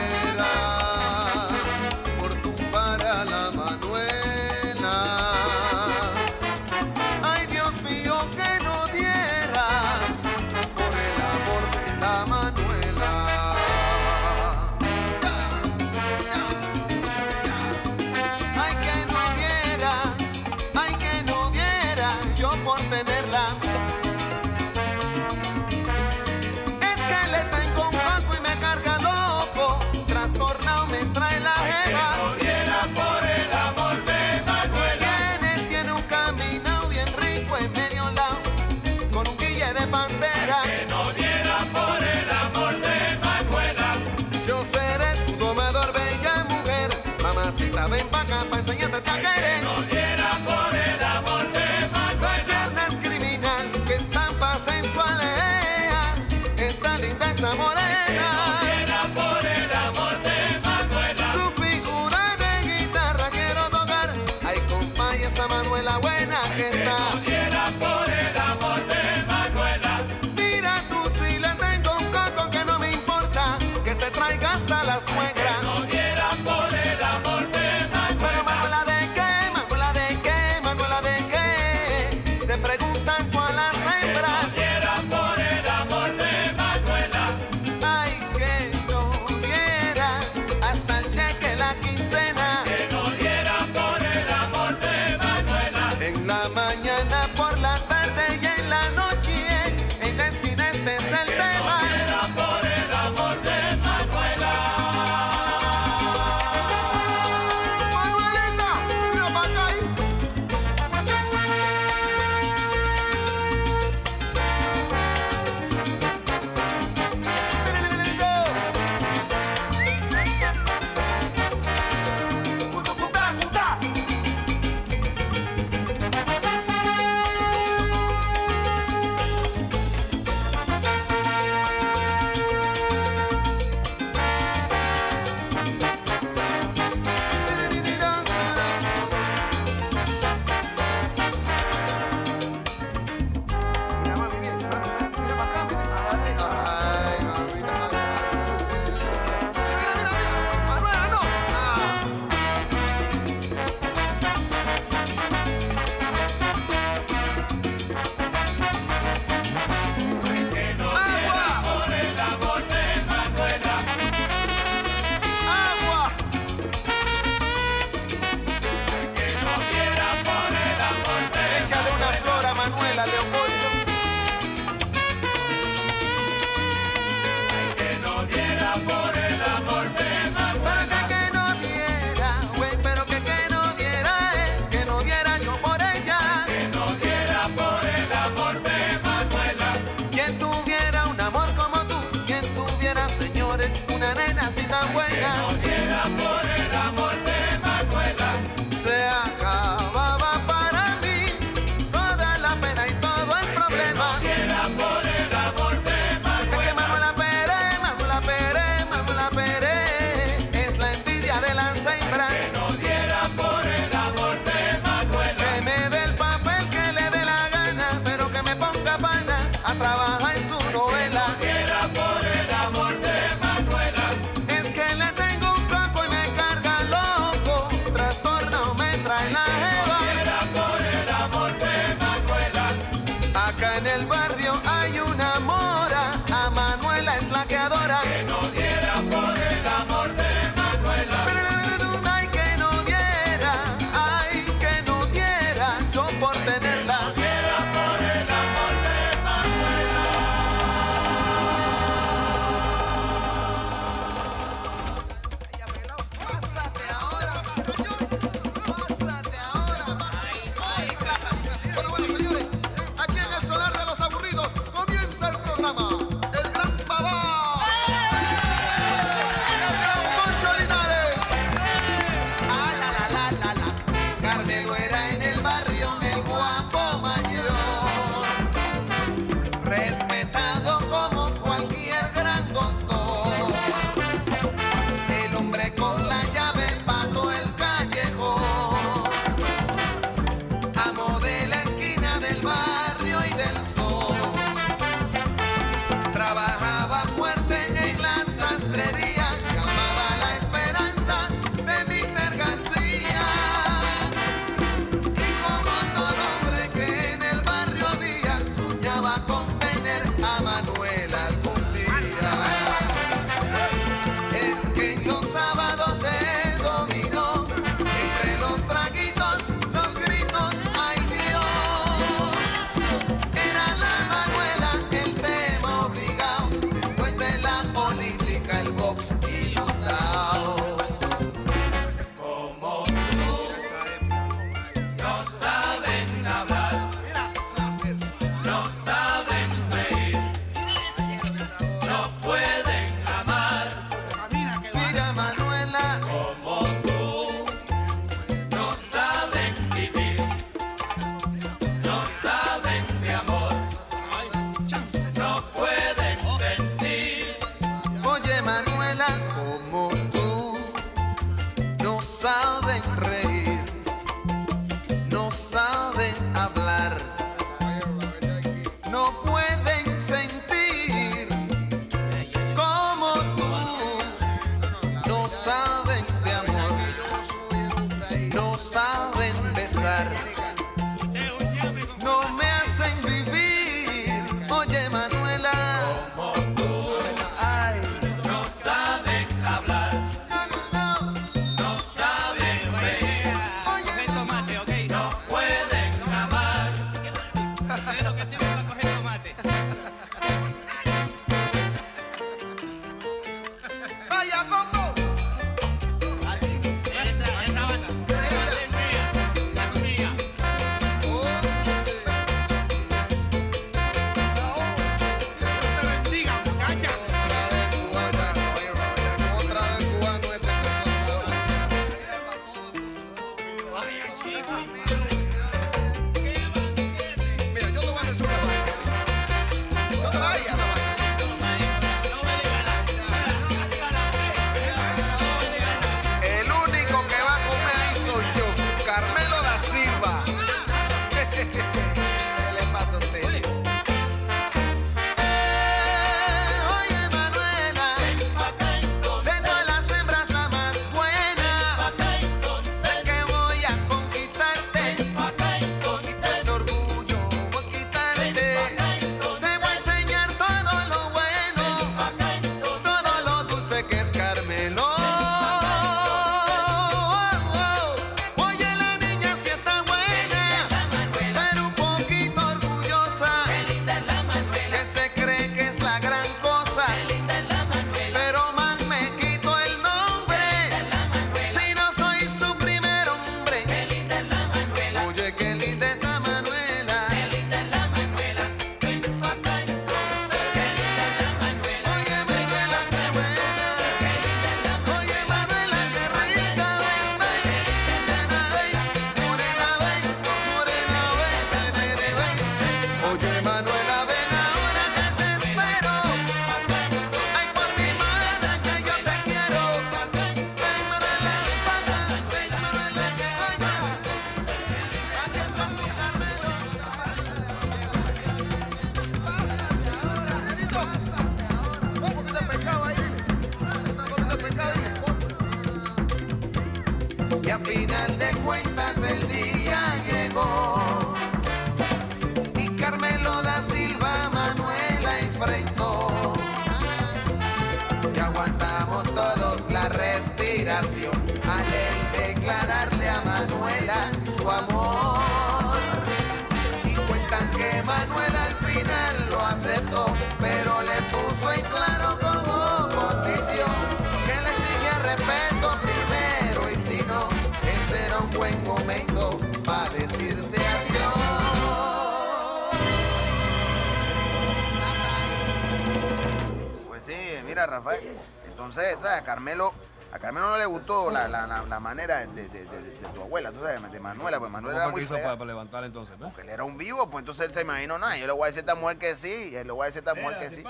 [577.19, 579.13] pues entonces él se imaginó, nada, yo le voy a decir a esta mujer que
[579.15, 580.63] sí, y él le voy a decir a esta mujer que sí.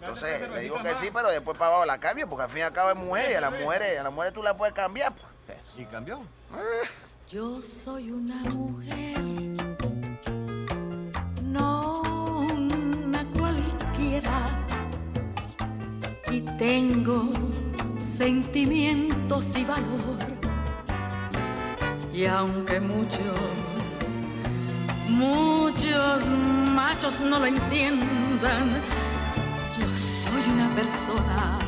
[0.00, 2.62] Entonces le digo que sí, pero después para abajo la cambio, porque al fin y
[2.62, 5.12] al cabo es mujer, y a las mujeres, a las mujeres tú la puedes cambiar.
[5.12, 5.58] Pues.
[5.76, 6.22] ¿Y cambió?
[7.28, 9.18] Yo soy una mujer,
[11.42, 14.66] no una cualquiera,
[16.30, 17.28] y tengo
[18.16, 20.18] sentimientos y valor.
[22.12, 23.20] Y aunque muchos,
[25.18, 26.24] muchos
[26.74, 28.66] machos no lo entiendan,
[29.78, 31.58] yo soy una persona,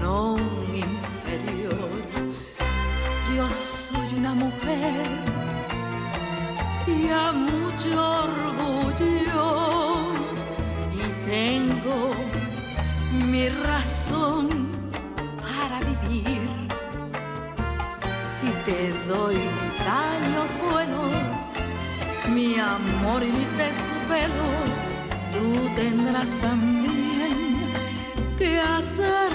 [0.00, 1.76] no un inferior.
[3.36, 5.04] Yo soy una mujer
[6.86, 7.90] y a mucho
[8.24, 9.44] orgullo
[10.94, 12.12] y tengo
[13.30, 14.46] mi razón
[15.42, 16.48] para vivir.
[18.40, 20.25] Si te doy mis años
[22.36, 24.84] mi amor y mis desvelos,
[25.32, 27.56] tú tendrás también
[28.36, 29.25] que hacerlo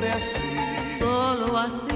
[0.00, 1.89] siempre solo así.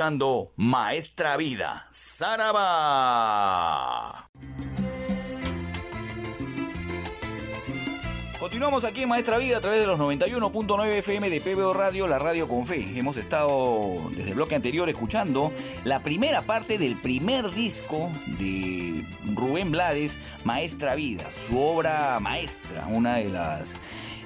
[0.00, 2.30] Escuchando Maestra Vida, Saraba.
[8.38, 12.18] Continuamos aquí en Maestra Vida a través de los 91.9 FM de PBO Radio, la
[12.18, 12.98] radio con fe.
[12.98, 15.52] Hemos estado desde el bloque anterior escuchando
[15.84, 23.16] la primera parte del primer disco de Rubén Blades, Maestra Vida, su obra maestra, una
[23.16, 23.76] de las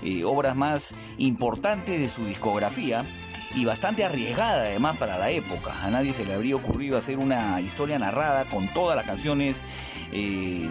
[0.04, 3.04] eh, obras más importantes de su discografía
[3.54, 5.74] y bastante arriesgada además para la época.
[5.82, 9.62] A nadie se le habría ocurrido hacer una historia narrada con todas las canciones
[10.12, 10.68] eh,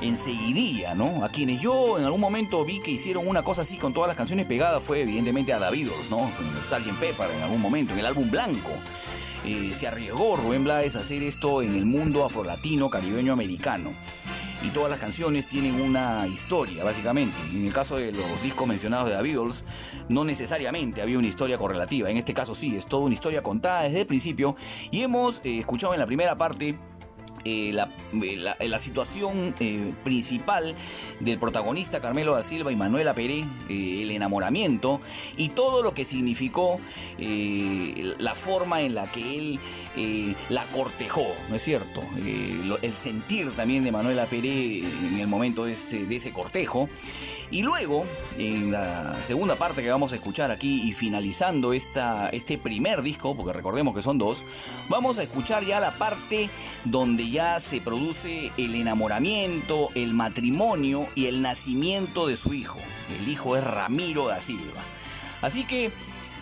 [0.00, 1.24] enseguidilla, ¿no?
[1.24, 4.16] A quienes yo en algún momento vi que hicieron una cosa así con todas las
[4.16, 6.30] canciones pegadas fue evidentemente a David, ¿no?
[6.36, 6.98] Con el Sgt.
[6.98, 8.70] Pepper en algún momento, en el álbum blanco.
[9.44, 13.94] Se arriesgó Rubén Blades a hacer esto en el mundo afrolatino, caribeño, americano.
[14.62, 17.36] Y todas las canciones tienen una historia, básicamente.
[17.50, 19.66] En el caso de los discos mencionados de The Beatles,
[20.08, 22.08] no necesariamente había una historia correlativa.
[22.08, 24.56] En este caso sí, es toda una historia contada desde el principio.
[24.90, 26.78] Y hemos eh, escuchado en la primera parte
[27.44, 27.90] eh, la,
[28.22, 30.74] eh, la- la situación eh, principal
[31.20, 35.00] del protagonista Carmelo da Silva y Manuela Peré, eh, el enamoramiento
[35.36, 36.80] y todo lo que significó
[37.18, 39.60] eh, la forma en la que él
[39.96, 42.02] eh, la cortejó, ¿no es cierto?
[42.24, 46.88] Eh, el sentir también de Manuela Peré en el momento de ese, de ese cortejo.
[47.50, 48.04] Y luego,
[48.38, 53.36] en la segunda parte que vamos a escuchar aquí y finalizando esta, este primer disco,
[53.36, 54.42] porque recordemos que son dos,
[54.88, 56.48] vamos a escuchar ya la parte
[56.84, 62.78] donde se produce el enamoramiento, el matrimonio y el nacimiento de su hijo.
[63.18, 64.82] El hijo es Ramiro da Silva.
[65.42, 65.90] Así que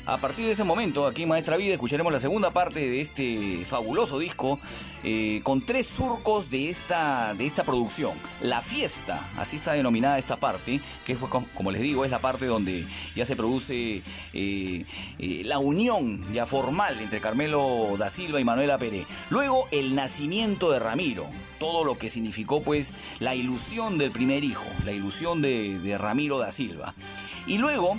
[0.04, 3.64] a partir de ese momento, aquí en Maestra Vida, escucharemos la segunda parte de este
[3.64, 4.58] fabuloso disco
[5.04, 8.12] eh, con tres surcos de esta, de esta producción.
[8.40, 12.18] La fiesta, así está denominada esta parte, que fue, com- como les digo, es la
[12.18, 12.84] parte donde
[13.14, 14.84] ya se produce eh,
[15.20, 19.06] eh, la unión ya formal entre Carmelo da Silva y Manuela Pérez.
[19.30, 21.26] Luego, el nacimiento de Ramiro,
[21.60, 26.50] todo lo que significó pues la ilusión del primer hijo, la ilusión de Ramiro da
[26.50, 26.94] Silva.
[27.46, 27.98] Y luego,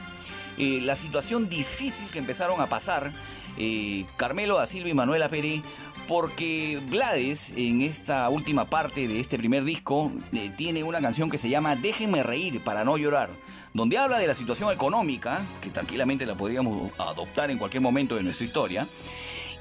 [0.57, 3.11] la situación difícil que empezaron a pasar
[3.57, 5.61] eh, Carmelo da Silva y Manuela Pérez
[6.07, 11.37] porque Blades, en esta última parte de este primer disco, eh, tiene una canción que
[11.37, 13.29] se llama Déjenme reír para no llorar,
[13.73, 18.23] donde habla de la situación económica, que tranquilamente la podríamos adoptar en cualquier momento de
[18.23, 18.87] nuestra historia,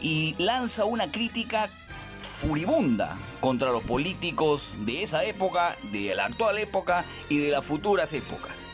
[0.01, 1.71] y lanza una crítica
[2.23, 8.13] furibunda contra los políticos de esa época, de la actual época y de las futuras
[8.13, 8.67] épocas.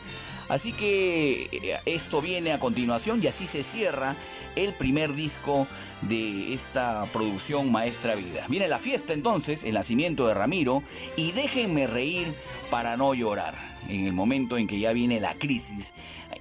[0.49, 4.15] Así que eh, esto viene a continuación y así se cierra
[4.55, 5.67] el primer disco
[6.01, 8.45] de esta producción Maestra Vida.
[8.49, 10.83] Viene la fiesta entonces, el nacimiento de Ramiro
[11.15, 12.33] y déjenme reír
[12.69, 13.53] para no llorar
[13.87, 15.93] en el momento en que ya viene la crisis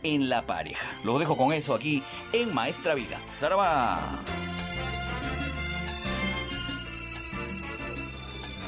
[0.02, 0.86] en la pareja.
[1.04, 2.02] Los dejo con eso aquí
[2.32, 3.20] en Maestra Vida.
[3.30, 4.18] ¡Zaraba!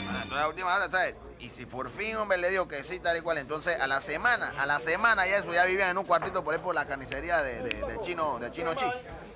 [0.09, 1.15] Ah, entonces a última hora, ¿sabes?
[1.41, 4.01] Y si por fin, hombre, le digo que sí, tal y cual, entonces a la
[4.01, 6.87] semana, a la semana ya eso, ya vivían en un cuartito por ahí por la
[6.87, 8.85] carnicería de, de, de Chino, de Chino Chi.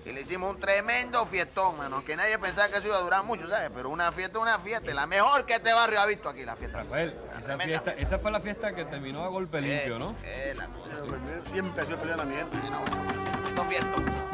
[0.05, 3.25] Y le hicimos un tremendo fiestón, mano, que nadie pensaba que eso iba a durar
[3.25, 3.71] mucho, ¿sabes?
[3.75, 6.83] Pero una fiesta, una fiesta, la mejor que este barrio ha visto aquí, la fiesta.
[6.83, 10.15] Rafael, esa, fiesta, esa fue la fiesta que terminó a golpe limpio, ¿no?
[10.23, 11.51] Eh, la cosa.
[11.51, 12.51] Siempre ha sido pelear la mierda.
[13.49, 14.05] Esto fiestón.
[14.31, 14.34] Si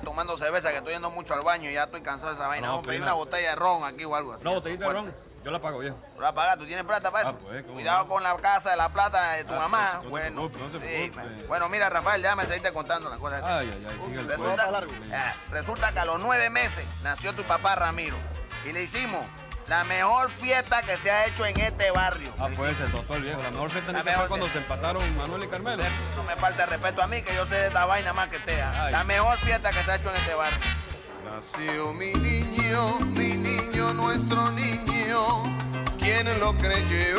[0.00, 2.66] tomando cerveza, que estoy yendo mucho al baño y ya estoy cansado de esa vaina.
[2.66, 4.42] No, Vamos a pedir una botella de ron aquí o algo así.
[4.42, 5.14] Una botellita de ron.
[5.44, 5.96] Yo la pago, viejo.
[6.16, 6.58] ¿Tú la pagas?
[6.58, 7.38] ¿Tú tienes plata para Ah, eso?
[7.46, 8.08] pues, ¿cómo Cuidado no?
[8.08, 9.90] con la casa de la plata de tu Ah, mamá.
[9.94, 11.12] no te bueno, no te
[11.46, 13.42] bueno, mira, Rafael, déjame seguirte contando las cosas.
[13.44, 18.16] Ay, ay, ay, Resulta, eh, resulta que a los nueve meses nació tu papá Ramiro
[18.64, 19.24] y le hicimos
[19.68, 22.32] la mejor fiesta que se ha hecho en este barrio.
[22.38, 23.42] Ah, pues se tostó el viejo.
[23.42, 25.82] La mejor fiesta La ni que mejor fue cuando se empataron Manuel y Carmelo.
[26.16, 28.38] No me falta el respeto a mí, que yo sé de esta vaina más que
[28.38, 28.92] te Ay.
[28.92, 30.58] La mejor fiesta que se ha hecho en este barrio.
[31.24, 35.42] Nació mi niño, mi niño, nuestro niño,
[35.98, 37.18] quien lo creyó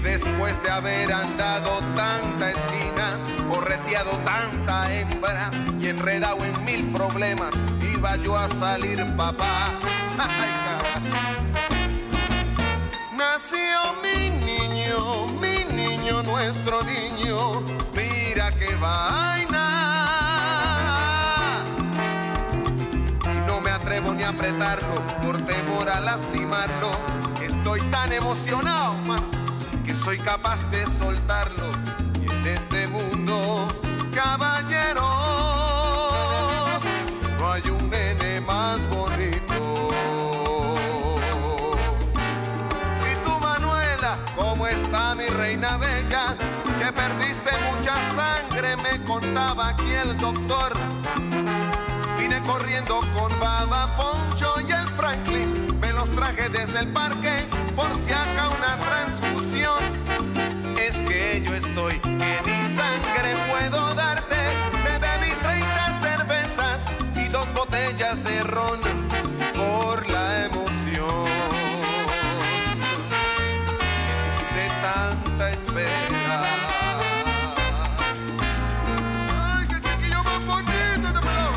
[0.00, 3.18] después de haber andado tanta esquina,
[3.48, 5.50] correteado tanta hembra
[5.80, 7.54] y enredado en mil problemas,
[7.94, 9.72] iba yo a salir papá.
[13.16, 17.62] Nació mi niño, mi niño, nuestro niño,
[17.94, 19.62] mira qué vaina.
[23.46, 26.90] No me atrevo ni a apretarlo por temor a lastimarlo.
[27.40, 29.35] Estoy tan emocionado, man,
[30.06, 31.64] soy capaz de soltarlo.
[32.22, 33.66] Y en este mundo,
[34.14, 35.02] caballeros,
[37.36, 39.90] no hay un nene más bonito.
[43.10, 46.36] Y tú, Manuela, ¿cómo está mi reina bella?
[46.78, 50.72] Que perdiste mucha sangre, me contaba aquí el doctor.
[52.16, 55.80] Vine corriendo con Baba Foncho y el Franklin.
[55.80, 59.15] Me los traje desde el parque por si acá una transfusión.
[61.76, 64.34] Que ni sangre puedo darte.
[64.82, 66.80] Me bebí 30 cervezas
[67.14, 68.80] y dos botellas de ron
[69.54, 71.26] por la emoción
[74.54, 76.44] de tanta espera.
[79.28, 81.52] Ay, qué chiquillo más bonito pelado.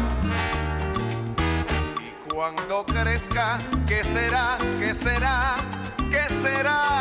[1.96, 3.58] Y cuando crezca.
[3.88, 4.58] ¿Qué será?
[4.80, 5.56] ¿Qué será?
[6.12, 6.99] ¿Qué será?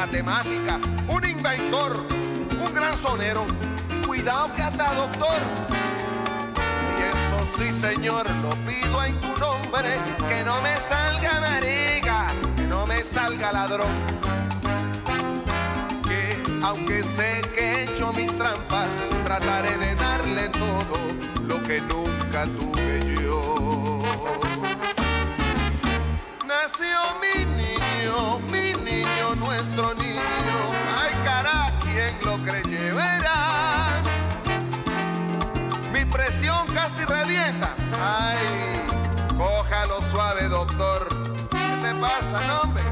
[0.00, 1.94] Matemática, un inventor,
[2.58, 3.44] un gran sonero.
[4.06, 5.40] Cuidado que hasta doctor.
[6.96, 12.62] Y eso sí, señor, lo pido en tu nombre, que no me salga marica, que
[12.62, 13.94] no me salga ladrón.
[16.08, 18.88] Que aunque sé que he hecho mis trampas,
[19.24, 20.96] trataré de darle todo
[21.46, 23.69] lo que nunca tuve yo.
[26.62, 30.60] Nació mi niño, mi niño, nuestro niño.
[30.94, 34.02] Ay, cara, quien lo creyó verá.
[35.90, 37.74] Mi presión casi revienta.
[37.98, 38.36] Ay,
[39.38, 41.08] cójalo suave, doctor.
[41.48, 42.82] ¿Qué te pasa, no, hombre?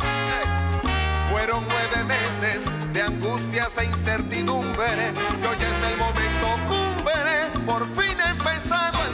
[1.31, 2.65] Fueron nueve meses
[2.95, 5.13] de angustias e incertidumbre.
[5.43, 7.67] Y hoy es el momento cumbre.
[7.67, 9.08] Por fin ha empezado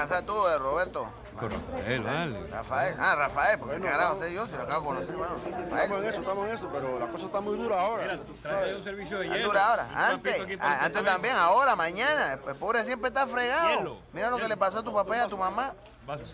[0.00, 1.06] casar tú, eh, Roberto?
[1.38, 2.46] Con Rafael, vale.
[2.50, 2.96] Rafael.
[2.98, 5.34] Ah, Rafael, porque qué carajo usted y yo, si lo acabo de conocer, bueno.
[5.36, 8.02] Estamos en eso, estamos en eso, pero la cosa está muy dura ahora.
[8.02, 9.46] Mira, tú traes ahí un servicio de ¿Es hielo.
[9.48, 9.88] dura ahora?
[9.94, 12.38] Antes, antes también, ahora, mañana.
[12.46, 13.68] El pobre siempre está fregado.
[13.68, 13.96] Hielo.
[14.12, 15.72] Mira lo que le pasó a tu papá y a tu mamá.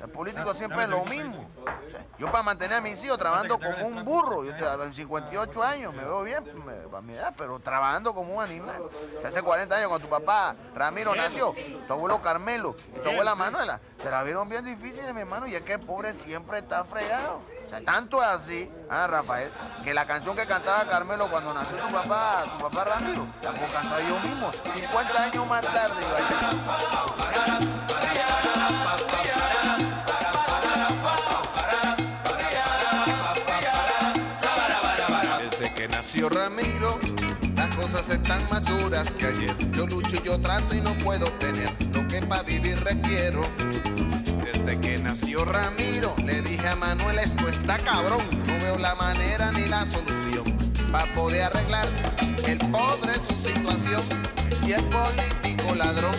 [0.02, 1.50] El político siempre es lo mismo.
[1.60, 4.52] O sea, yo para mantener a mis hijos trabajando como un burro, yo
[4.82, 6.42] en 58 años me veo bien
[7.06, 8.82] mi edad, pero trabajando como un animal.
[9.24, 11.54] Hace 40 años cuando tu papá Ramiro nació,
[11.86, 15.54] tu abuelo Carmelo y tu abuela Manuela, se la vieron bien difíciles, mi hermano, y
[15.54, 17.40] es que el pobre siempre está fregado.
[17.64, 19.50] O sea, tanto es así, ah, Rafael,
[19.82, 23.72] que la canción que cantaba Carmelo cuando nació tu papá, tu papá Ramiro, la puedo
[23.72, 25.94] cantar yo mismo, 50 años más tarde.
[26.00, 27.75] iba a-
[38.36, 39.56] están más duras que ayer.
[39.72, 43.42] Yo lucho y yo trato y no puedo tener lo que para vivir requiero.
[44.44, 48.22] Desde que nació Ramiro, le dije a Manuel, esto está cabrón.
[48.46, 50.44] No veo la manera ni la solución
[50.92, 51.86] para poder arreglar
[52.46, 54.02] el pobre su situación.
[54.62, 56.14] Si es político ladrón,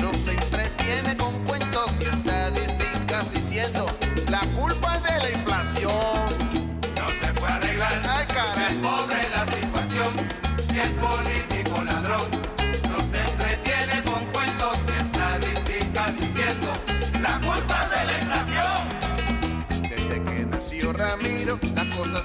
[0.00, 3.86] no se entretiene con cuentos y estadísticas diciendo
[4.30, 6.24] la culpa es de la inflación.
[6.96, 8.02] No se puede arreglar.
[8.08, 8.66] Ay, Si caray.
[8.66, 10.12] es pobre la situación,
[10.70, 11.47] si es político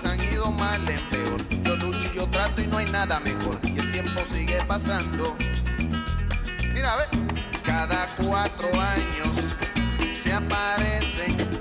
[0.05, 1.41] han ido mal en peor.
[1.63, 3.59] Yo lucho y yo trato y no hay nada mejor.
[3.63, 5.35] Y el tiempo sigue pasando.
[6.73, 7.09] Mira, a ver.
[7.63, 9.55] Cada cuatro años
[10.13, 11.52] se aparecen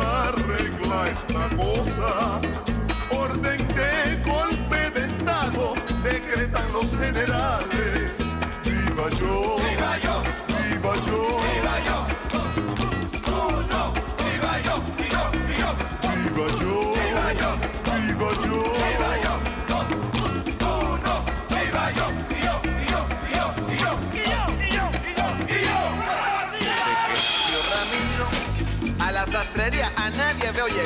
[0.00, 1.91] arregla esta cosa.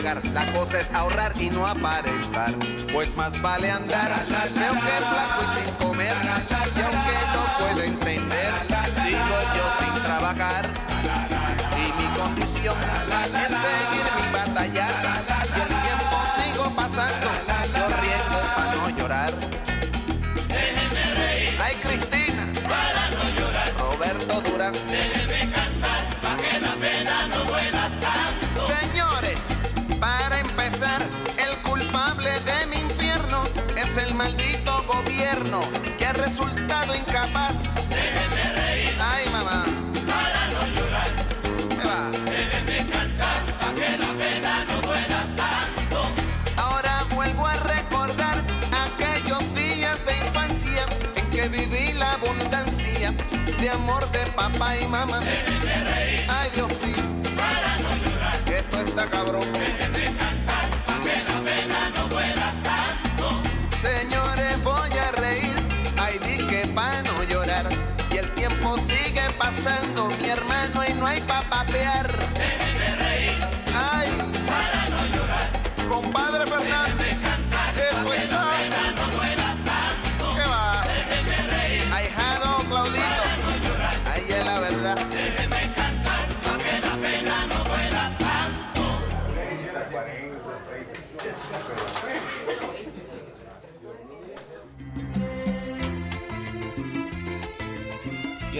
[0.03, 2.55] La cosa es ahorrar y no aparentar.
[2.93, 4.27] Pues más vale andar.
[4.55, 6.15] Veo que flaco y sin comer.
[6.77, 8.55] Y aunque no puedo entender,
[8.95, 10.69] sigo yo sin trabajar.
[11.77, 12.77] Y mi condición
[13.35, 14.89] es seguir mi batalla.
[15.57, 17.29] Y el tiempo sigo pasando.
[17.75, 19.33] Yo riego para no llorar.
[20.49, 24.75] Déjenme reír, Ay, Cristina, para no llorar, Roberto Durán.
[34.27, 35.61] Maldito gobierno
[35.97, 37.55] que ha resultado incapaz.
[37.89, 39.65] Déjenme reír, Ay, mamá,
[40.05, 41.11] para no llorar,
[41.81, 42.11] ¿qué va?
[42.25, 45.99] déjenme cantar, pa' que la pena no duela tanto.
[46.57, 48.43] Ahora vuelvo a recordar
[48.87, 50.83] aquellos días de infancia
[51.15, 53.13] en que viví la abundancia
[53.61, 55.21] de amor de papá y mamá.
[55.21, 57.05] Déjenme reír, Ay, Dios mío,
[57.37, 59.53] para no llorar, que esto está cabrón.
[59.53, 60.36] déjenme cantar,
[69.39, 72.66] pasando, mi hermano, y no hay pa' papear.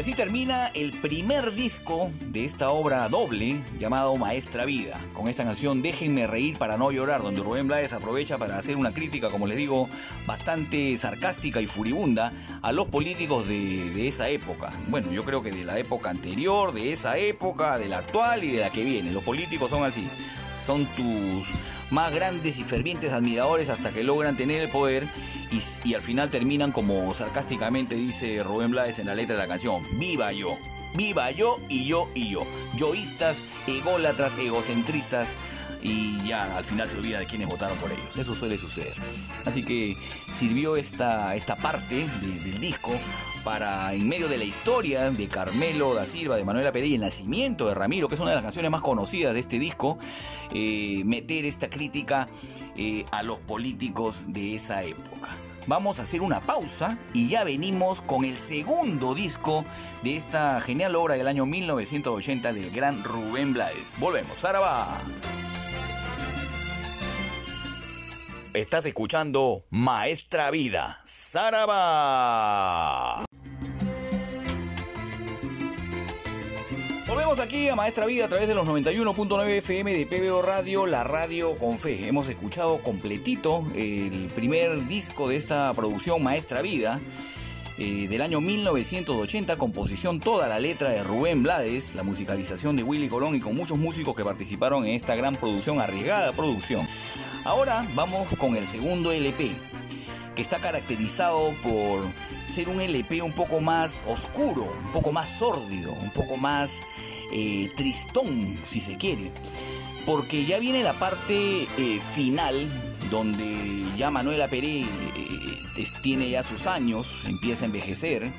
[0.07, 5.83] Así termina el primer disco de esta obra doble llamado Maestra Vida, con esta canción
[5.83, 9.57] Déjenme reír para no llorar, donde Rubén Blades aprovecha para hacer una crítica, como les
[9.57, 9.89] digo,
[10.25, 14.71] bastante sarcástica y furibunda a los políticos de, de esa época.
[14.87, 18.53] Bueno, yo creo que de la época anterior, de esa época, de la actual y
[18.53, 19.11] de la que viene.
[19.11, 20.09] Los políticos son así.
[20.57, 21.47] Son tus
[21.91, 25.09] más grandes y fervientes admiradores hasta que logran tener el poder
[25.85, 29.83] y, al final terminan como sarcásticamente dice Rubén Blades en la letra de la canción,
[29.99, 30.59] viva yo,
[30.95, 32.47] viva yo y yo y yo,
[32.77, 35.29] yoístas, ególatras, egocentristas
[35.83, 38.95] y ya al final se olvida de quienes votaron por ellos, eso suele suceder.
[39.45, 39.97] Así que
[40.33, 42.93] sirvió esta, esta parte de- del disco
[43.47, 47.03] para, en medio de la historia de Carmelo da Silva, de Manuela Pérez y el
[47.03, 49.99] nacimiento de Ramiro, que es una de las canciones más conocidas de este disco,
[50.53, 52.27] eh, meter esta crítica
[52.77, 55.29] eh, a los políticos de esa época.
[55.69, 59.65] Vamos a hacer una pausa y ya venimos con el segundo disco
[60.03, 63.95] de esta genial obra del año 1980 del gran Rubén Blades.
[64.01, 65.01] Volvemos, Saraba.
[68.57, 71.67] Estás escuchando Maestra Vida, Saraba.
[77.41, 81.59] Aquí a Maestra Vida a través de los 91.9 FM de PBO Radio, la radio
[81.59, 82.09] con fe.
[82.09, 86.99] Hemos escuchado completito el primer disco de esta producción Maestra Vida
[87.77, 93.09] eh, del año 1980, composición toda la letra de Rubén Blades, la musicalización de Willy
[93.09, 96.89] Colón y con muchos músicos que participaron en esta gran producción, arriesgada producción.
[97.45, 99.51] Ahora vamos con el segundo LP
[100.35, 102.05] que está caracterizado por
[102.47, 106.83] ser un LP un poco más oscuro, un poco más sórdido, un poco más
[107.33, 109.31] eh, tristón, si se quiere.
[110.05, 112.69] Porque ya viene la parte eh, final,
[113.11, 114.87] donde ya Manuela Peré eh,
[116.03, 118.33] tiene ya sus años, empieza a envejecer,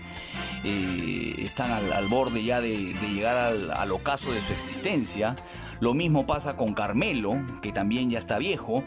[0.64, 5.36] están al, borde ya de, de llegar al, al ocaso de su existencia.
[5.80, 8.84] Lo mismo pasa con Carmelo, que también ya está viejo,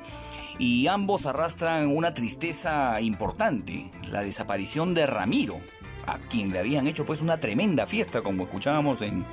[0.59, 5.61] y ambos arrastran una tristeza importante, la desaparición de Ramiro,
[6.07, 9.25] a quien le habían hecho pues una tremenda fiesta, como escuchábamos en,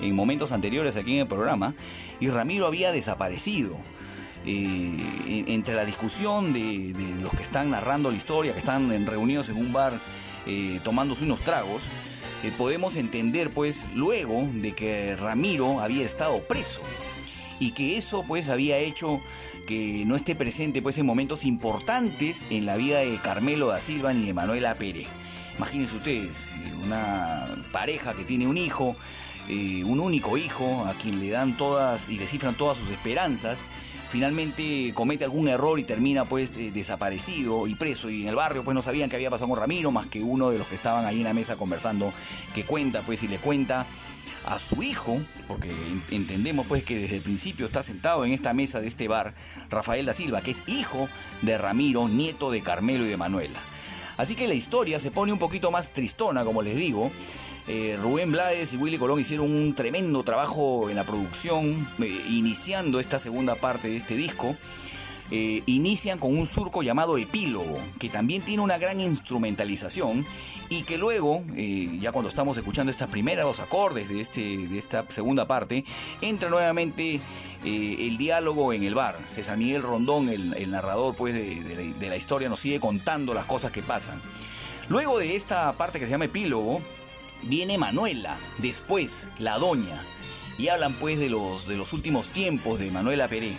[0.00, 1.74] en momentos anteriores aquí en el programa,
[2.20, 3.76] y Ramiro había desaparecido.
[4.46, 4.96] Eh,
[5.26, 9.56] en- entre la discusión de, los que están narrando la historia, que están reunidos en
[9.56, 10.00] un bar
[10.46, 11.90] eh, tomándose unos tragos,
[12.44, 16.80] eh, podemos entender pues luego de que Ramiro había estado preso
[17.60, 19.20] y que eso pues había hecho
[19.66, 24.14] que no esté presente pues en momentos importantes en la vida de Carmelo da Silva
[24.14, 25.08] ni de Manuela Pérez.
[25.58, 28.94] Imagínense ustedes, eh, una pareja que tiene un hijo,
[29.48, 33.64] eh, un único hijo, a quien le dan todas y le cifran todas sus esperanzas,
[34.10, 38.64] finalmente comete algún error y termina pues eh, desaparecido y preso y en el barrio
[38.64, 41.04] pues no sabían qué había pasado con Ramiro más que uno de los que estaban
[41.04, 42.12] ahí en la mesa conversando
[42.54, 43.86] que cuenta pues y le cuenta
[44.46, 48.54] a su hijo, porque en- entendemos pues que desde el principio está sentado en esta
[48.54, 49.34] mesa de este bar,
[49.68, 51.06] Rafael da Silva, que es hijo
[51.42, 53.58] de Ramiro, nieto de Carmelo y de Manuela.
[54.18, 57.10] Así que la historia se pone un poquito más tristona, como les digo.
[57.68, 62.98] Eh, Rubén Blades y Willy Colón hicieron un tremendo trabajo en la producción, eh, iniciando
[62.98, 64.56] esta segunda parte de este disco.
[65.30, 70.24] Eh, inician con un surco llamado epílogo, que también tiene una gran instrumentalización
[70.70, 74.78] y que luego, eh, ya cuando estamos escuchando estas primeras dos acordes de, este, de
[74.78, 75.84] esta segunda parte,
[76.22, 77.20] entra nuevamente
[77.64, 79.18] eh, el diálogo en el bar.
[79.26, 83.34] César Miguel Rondón, el, narrador pues, de, de la, de la historia, nos sigue contando
[83.34, 84.22] las cosas que pasan.
[84.88, 86.80] Luego de esta parte que se llama epílogo,
[87.42, 90.04] viene Manuela, después la doña,
[90.56, 93.52] y hablan pues de los, de los últimos tiempos de Manuela Peré.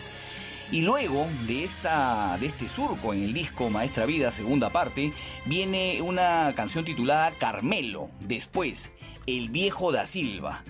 [0.72, 5.12] Y luego de, esta, de este surco en el disco Maestra Vida, segunda parte,
[5.46, 8.91] viene una canción titulada Carmelo, después
[9.26, 10.64] El Viejo da Silva.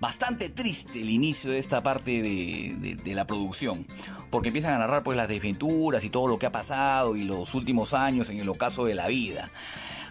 [0.00, 3.86] Bastante triste el inicio de esta parte de, de- la producción,
[4.30, 7.54] porque empiezan a narrar pues las desventuras y todo lo que ha pasado y los
[7.54, 9.50] últimos años en el ocaso de la vida.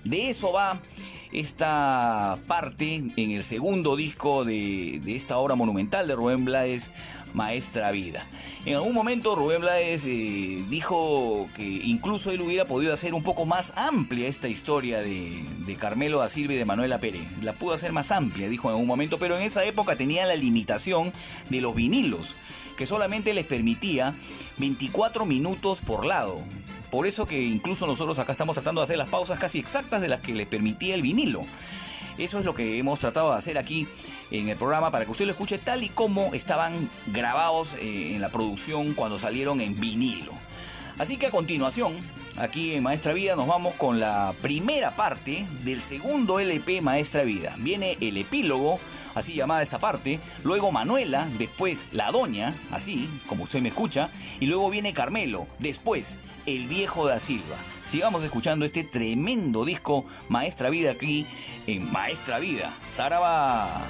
[0.05, 0.79] De eso va
[1.33, 6.91] esta parte en el segundo disco de, de esta obra monumental de Rubén Blades,
[7.33, 8.27] Maestra Vida.
[8.65, 13.45] En algún momento Rubén Blades eh, dijo que incluso él hubiera podido hacer un poco
[13.45, 17.29] más amplia esta historia de, de Carmelo da Silva y de Manuela Pérez.
[17.41, 20.35] La pudo hacer más amplia, dijo en algún momento, pero en esa época tenía la
[20.35, 21.13] limitación
[21.49, 22.35] de los vinilos,
[22.77, 24.13] que solamente les permitía
[24.57, 26.41] 24 minutos por lado.
[26.89, 30.09] Por eso que incluso nosotros acá estamos tratando de hacer las pausas casi exactas de
[30.09, 31.41] las que les permitía el vinilo.
[32.17, 33.87] Eso es lo que hemos tratado de hacer aquí
[34.31, 38.21] en el programa para que usted lo escuche tal y como estaban grabados eh, en
[38.21, 40.33] la producción cuando salieron en vinilo.
[40.97, 41.93] Así que a continuación,
[42.37, 47.55] aquí en Maestra Vida nos vamos con la primera parte del segundo LP Maestra Vida.
[47.57, 48.79] Viene el epílogo,
[49.15, 54.09] así llamada esta parte, luego Manuela, después La Doña, así como usted me escucha,
[54.39, 57.57] y luego viene Carmelo, después El Viejo da Silva.
[57.91, 61.27] Sigamos escuchando este tremendo disco Maestra Vida aquí
[61.67, 62.73] en Maestra Vida.
[62.85, 63.85] Saraba.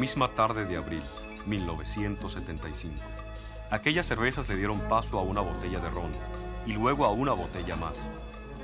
[0.00, 1.02] Misma tarde de abril,
[1.44, 2.94] 1975.
[3.70, 6.10] Aquellas cervezas le dieron paso a una botella de ron
[6.64, 7.92] y luego a una botella más.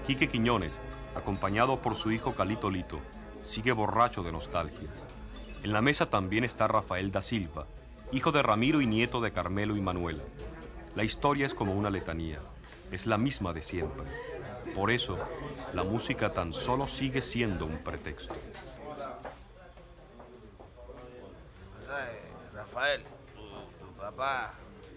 [0.06, 0.72] Quique Quiñones,
[1.14, 3.00] acompañado por su hijo Calito Lito,
[3.42, 4.90] sigue borracho de nostalgias.
[5.62, 7.66] En la mesa también está Rafael da Silva,
[8.12, 10.22] hijo de Ramiro y nieto de Carmelo y Manuela.
[10.94, 12.40] La historia es como una letanía,
[12.90, 14.06] es la misma de siempre.
[14.74, 15.18] Por eso,
[15.74, 18.34] la música tan solo sigue siendo un pretexto.
[21.96, 23.04] ¿Sabes, Rafael?
[23.34, 24.52] Tu, tu papá,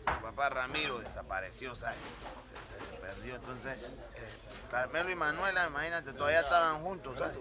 [0.06, 1.98] tu papá Ramiro desapareció, ¿sabes?
[1.98, 4.30] Se, se perdió, entonces eh,
[4.70, 7.38] Carmelo y Manuela, imagínate, todavía estaban juntos, ¿sabes?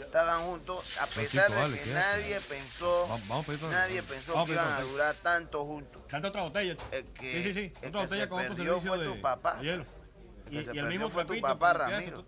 [0.00, 4.44] Estaban juntos, a pesar de que nadie pensó, Vamos, vamos a pedir otra- nadie pensó
[4.46, 6.02] que iban a durar tanto juntos.
[6.08, 6.76] Canta otra botella.
[7.18, 7.72] que- sí, sí, sí.
[7.82, 9.74] el Otra que botella se con otro servicio fue de, tu papá, Y, que se
[10.50, 12.24] y el perdió mismo fue tu papá, Ramiro.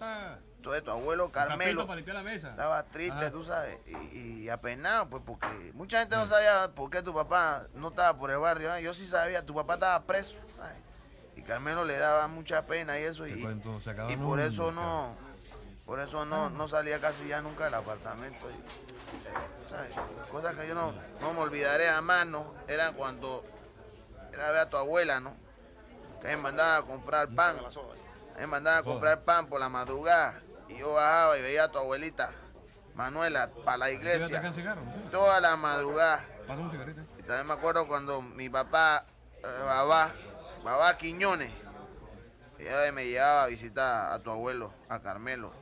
[0.59, 2.51] Entonces tu abuelo Carmelo para limpiar la mesa.
[2.51, 3.31] estaba triste, Ajá.
[3.31, 7.69] tú sabes, y, y apenado, pues porque mucha gente no sabía por qué tu papá
[7.75, 8.77] no estaba por el barrio.
[8.81, 10.77] Yo sí sabía, tu papá estaba preso, ¿sabes?
[11.37, 14.73] Y Carmelo le daba mucha pena y eso, y, cuento se acaba y por eso
[14.73, 15.15] no,
[15.87, 18.51] por eso no, no salía casi ya nunca del apartamento.
[18.51, 19.95] Y, eh, ¿sabes?
[20.33, 22.53] Cosas que yo no, no me olvidaré jamás, ¿no?
[22.67, 23.45] Era cuando
[24.33, 25.37] era ver a tu abuela, ¿no?
[26.21, 27.57] Que me mandaba a comprar pan.
[28.37, 30.43] Me mandaba a comprar pan por la madrugada.
[30.69, 32.31] Y yo bajaba y veía a tu abuelita,
[32.95, 34.53] Manuela, para la ¿Te iglesia.
[34.53, 34.83] cigarro?
[35.11, 36.25] Toda la madrugada.
[36.47, 37.01] Pasa un cigarrito.
[37.19, 39.05] Y también me acuerdo cuando mi papá,
[39.43, 40.13] eh, Babá,
[40.65, 41.53] Babá Quiñones,
[42.59, 45.53] ella me llevaba a visitar a tu abuelo, a Carmelo.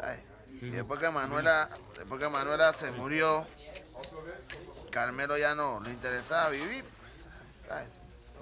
[0.00, 0.20] ¿sabes?
[0.62, 3.46] Y después que Manuela, después que Manuela se murió,
[4.90, 6.84] Carmelo ya no le interesaba vivir.
[7.68, 7.88] ¿sabes?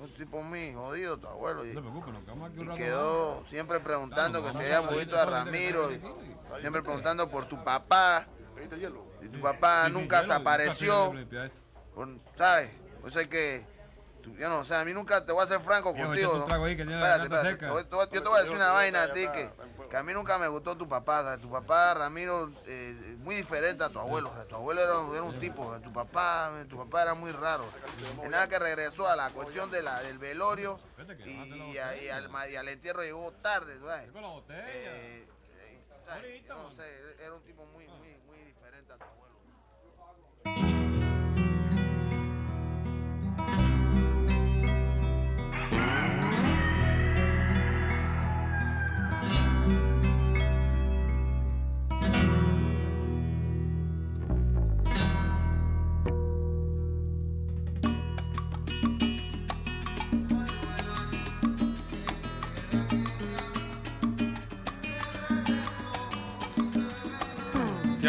[0.01, 1.65] Un tipo muy jodido, tu abuelo.
[1.65, 2.15] Y, No preocupes,
[2.59, 5.91] y quedó siempre preguntando que se había la a Ramiro.
[6.61, 8.27] siempre preguntando por tu papá.
[9.23, 11.05] Y tu papá nunca hielo, se apareció.
[11.05, 11.61] un café, limpia esto.
[11.95, 12.71] Por- ¿Sabes?
[13.05, 13.65] O sea que,
[14.39, 16.47] yo no sé, a mí nunca te voy a ser franco contigo.
[16.47, 19.51] yo te voy a decir una vaina a ti que,
[19.93, 21.37] que a mí nunca me gustó tu papá.
[21.37, 24.31] Tu papá, Ramiro, eh, muy diferente a tu abuelo.
[24.31, 27.03] o sea, tu abuelo era, un- era un tipo, o sea, tu papá, tu papá
[27.03, 27.67] era muy raro.
[28.25, 30.81] Y nada que regresó a la cuestión de la, del velorio
[31.75, 33.79] y, a- y al, ma- y al entierro llegó tarde.
[33.81, 34.09] ¿sabes?
[34.67, 35.27] Eh,
[35.59, 40.82] eh, no sé, era un tipo muy, muy, muy diferente a tu abuelo.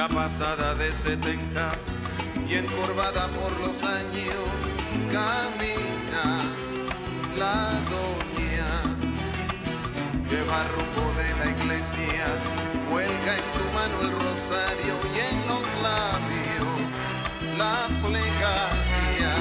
[0.03, 1.71] Ya pasada de 70
[2.49, 4.51] y encorvada por los años,
[5.11, 6.25] camina
[7.37, 8.69] la doña.
[10.29, 12.25] Lleva rumbo de la iglesia,
[12.89, 16.89] cuelga en su mano el rosario y en los labios
[17.57, 19.31] la plegaria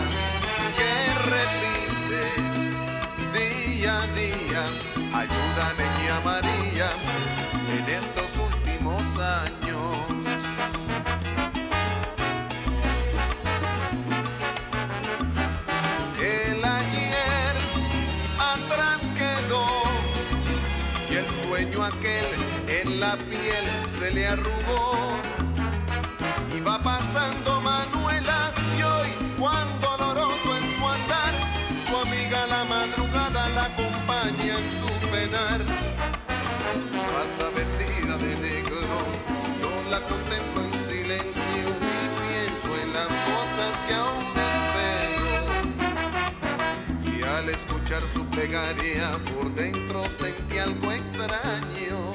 [0.78, 0.92] que
[1.32, 2.24] repite
[3.36, 5.41] día a día.
[23.02, 23.66] La piel
[23.98, 24.82] se le arrugó.
[26.56, 31.34] Y va pasando Manuela y hoy cuán doloroso es su andar,
[31.86, 35.60] su amiga la madrugada la acompaña en su penar.
[37.12, 38.98] Pasa vestida de negro,
[39.60, 41.64] yo la contemplo en silencio
[41.94, 45.44] y pienso en las cosas que aún espero.
[47.14, 52.11] Y al escuchar su plegaria por dentro sentí algo extraño.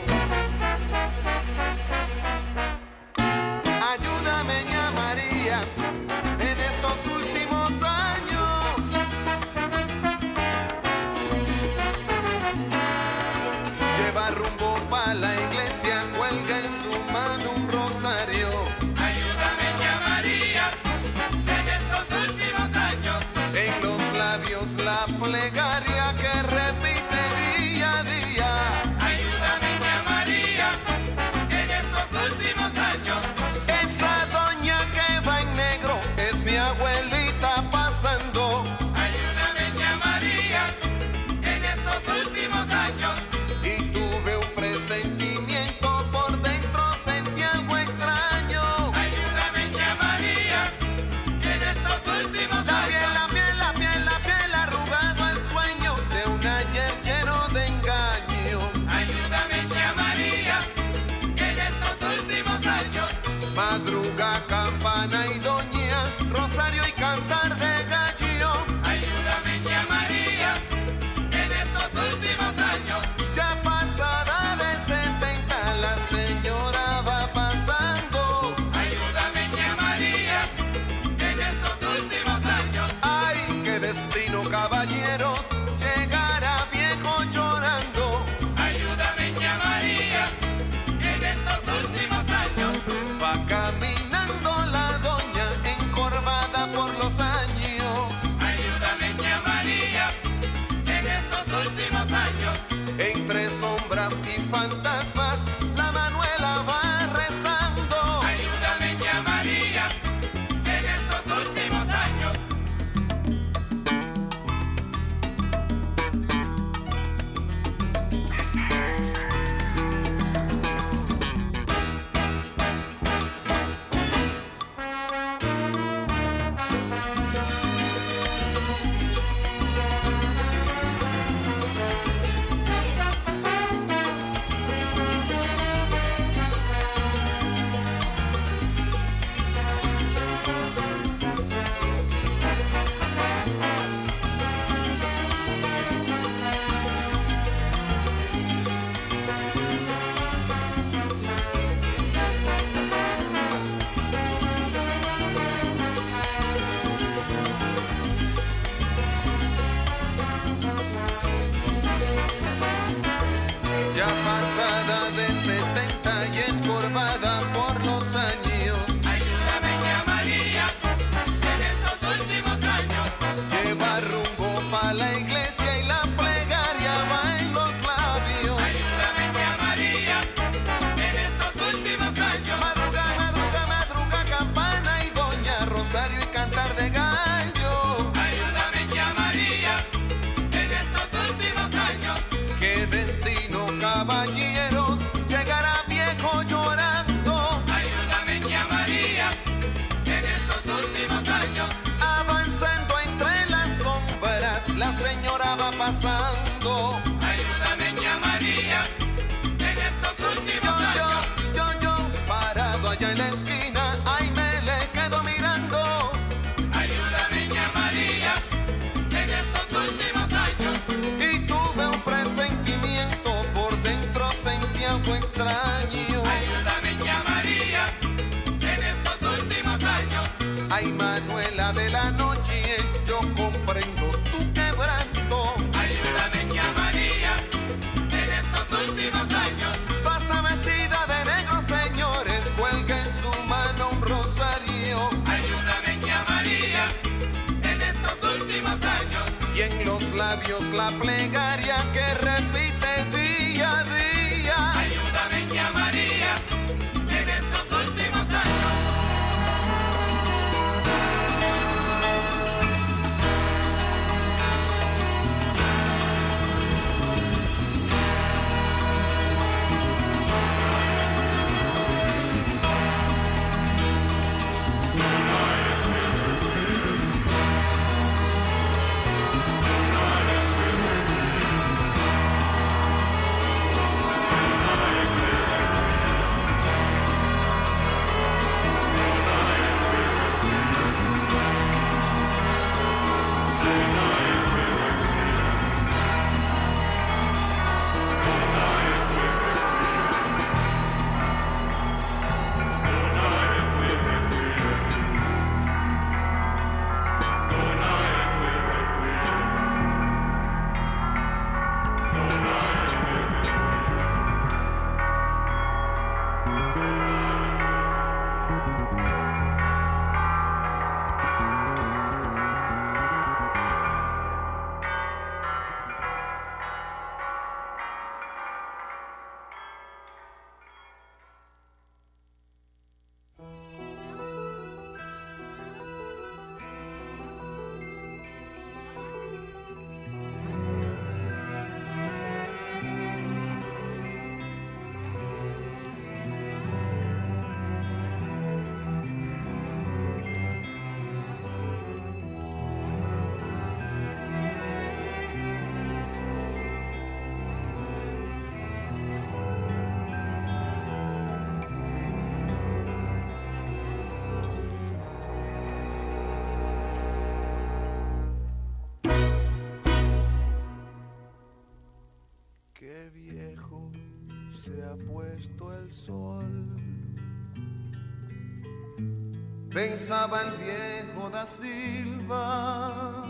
[380.10, 383.24] El viejo da Silva,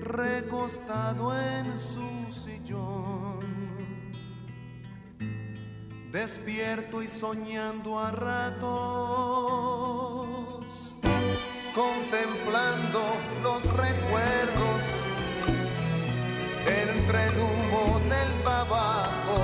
[0.00, 3.40] recostado en su sillón,
[6.10, 8.64] despierto y soñando a ratos,
[11.74, 13.02] contemplando
[13.42, 14.80] los recuerdos
[16.64, 19.42] entre el humo del tabaco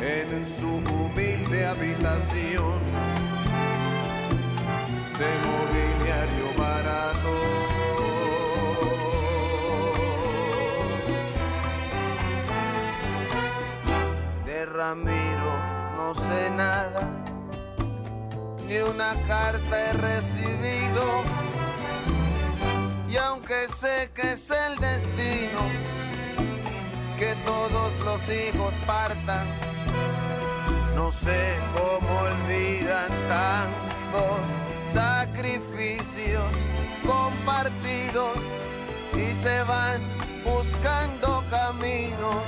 [0.00, 3.29] en su humilde habitación
[5.20, 7.34] de mobiliario barato.
[14.46, 15.52] De Ramiro
[15.98, 17.02] no sé nada,
[18.66, 21.04] ni una carta he recibido.
[23.10, 25.62] Y aunque sé que es el destino,
[27.18, 29.46] que todos los hijos partan,
[30.94, 36.50] no sé cómo olvidan tantos sacrificios
[37.06, 38.36] compartidos
[39.14, 40.02] y se van
[40.44, 42.44] buscando caminos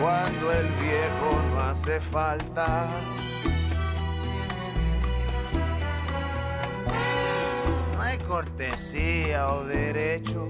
[0.00, 2.86] cuando el viejo no hace falta.
[7.94, 10.48] No hay cortesía o derecho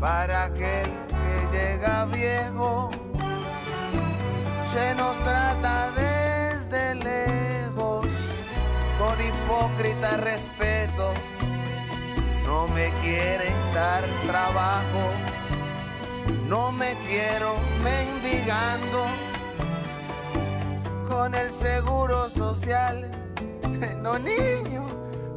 [0.00, 2.90] para aquel que llega viejo.
[4.72, 6.11] Se nos trata desde
[9.52, 11.12] hipócrita respeto.
[12.46, 15.12] No me quieren dar trabajo,
[16.48, 19.06] no me quiero mendigando
[21.08, 23.10] con el seguro social.
[24.00, 24.86] No niño,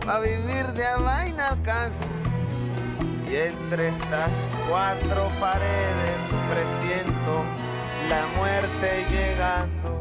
[0.08, 1.58] a vivir de a vaina.
[3.28, 4.32] Y entre estas
[4.68, 6.22] cuatro paredes
[6.52, 7.44] presiento
[8.10, 9.95] la muerte llegando.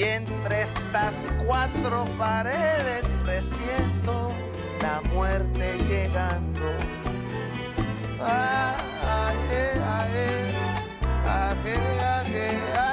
[0.00, 1.12] Y entre estas
[1.44, 4.32] cuatro paredes presiento
[4.80, 6.72] la muerte llegando.
[8.18, 10.14] Ay, ay, ay,
[11.26, 12.89] ay, ay, ay,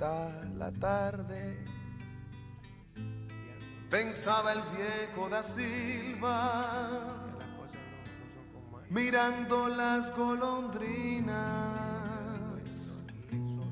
[0.00, 1.58] la tarde.
[3.90, 6.88] Pensaba el viejo da Silva,
[8.88, 11.20] mirando las golondrinas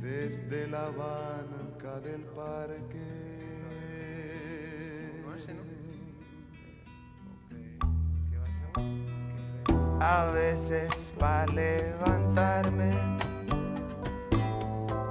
[0.01, 3.29] desde la banca del parque.
[10.01, 13.28] A veces para levantarme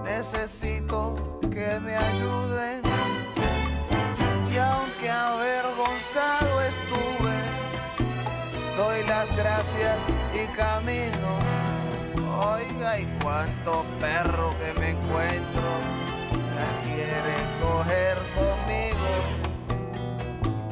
[0.07, 2.81] necesito que me ayuden.
[4.51, 7.37] Y aunque avergonzado estuve,
[8.77, 9.99] doy las gracias
[10.33, 11.29] y camino.
[12.39, 15.69] Oiga, y cuánto perro que me encuentro,
[16.57, 19.11] la quiere coger conmigo.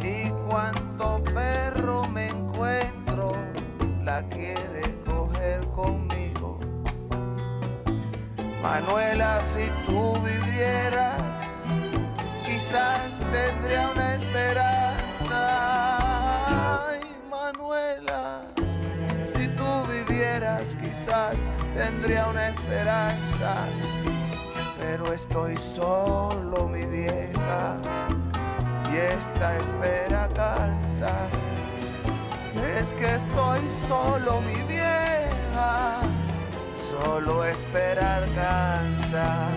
[0.01, 3.35] Y cuánto perro me encuentro,
[4.03, 4.94] la quiere
[8.65, 11.21] Manuela, si tú vivieras,
[12.43, 12.99] quizás
[13.31, 15.37] tendría una esperanza.
[16.89, 18.41] Ay, Manuela,
[19.21, 21.35] si tú vivieras, quizás
[21.75, 23.67] tendría una esperanza.
[24.79, 27.77] Pero estoy solo, mi vieja,
[28.91, 31.13] y esta espera cansa.
[32.79, 36.01] Es que estoy solo, mi vieja
[36.85, 39.49] solo esperar cansa.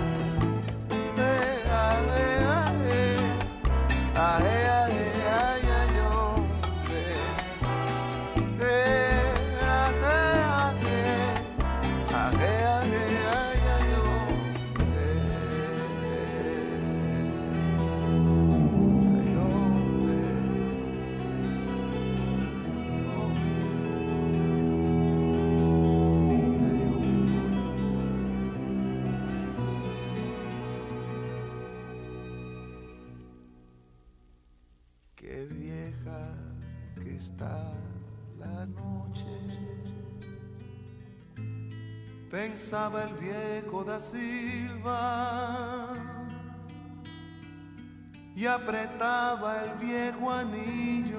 [1.19, 3.29] Eh, ah, eh, ah, eh.
[4.17, 4.88] Ah,
[37.39, 38.89] la noche.
[42.31, 44.99] pensaba el viejo da Silva
[48.37, 51.19] y apretaba el viejo anillo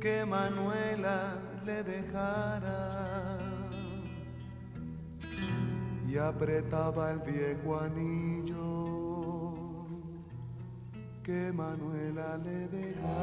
[0.00, 3.38] que Manuela le dejara
[6.08, 8.99] y apretaba el viejo anillo
[11.30, 13.20] que Manuela le dejara.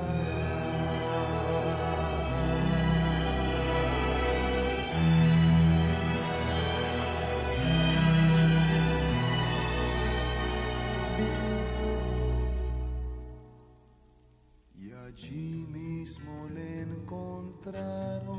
[14.73, 18.37] Y allí mismo le encontraron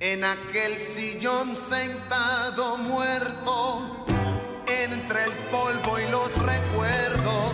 [0.00, 4.06] en aquel sillón sentado muerto
[4.68, 7.52] entre el polvo y los recuerdos,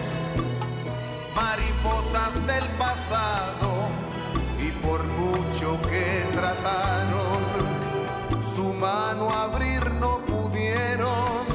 [1.34, 3.88] mariposas del pasado
[4.58, 7.44] y por mucho que trataron,
[8.40, 11.46] su mano abrir no pudieron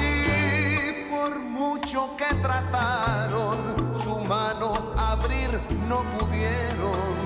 [0.00, 5.58] y por mucho que trataron, su mano abrir
[5.88, 7.17] no pudieron.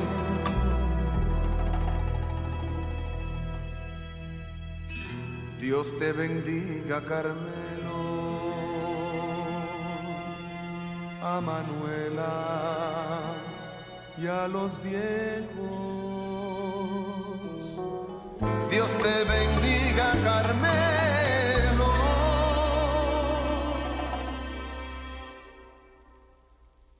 [5.62, 7.38] Dios te bendiga, Carmelo,
[11.22, 13.20] a Manuela
[14.18, 15.52] y a los viejos.
[18.72, 21.92] Dios te bendiga, Carmelo.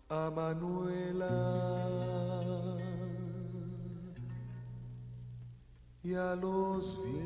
[0.08, 1.34] A Manuela
[6.04, 7.21] y a los viejos.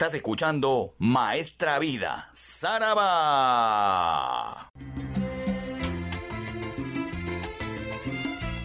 [0.00, 3.10] Estás escuchando Maestra Vida, Saraba.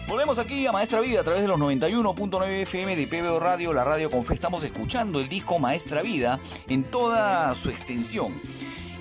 [0.08, 3.84] Volvemos aquí a Maestra Vida a través de los 91.9 FM de PBO Radio, la
[3.84, 4.32] radio con fe.
[4.32, 6.40] Estamos escuchando el disco Maestra Vida
[6.70, 8.40] en toda su extensión.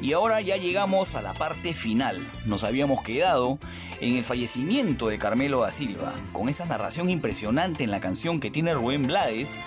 [0.02, 2.30] Y ahora ya llegamos a la parte final.
[2.44, 3.60] Nos habíamos quedado
[4.02, 8.52] en el fallecimiento de Carmelo da Silva, con esa narración impresionante en la canción que
[8.52, 9.58] tiene Rubén Blades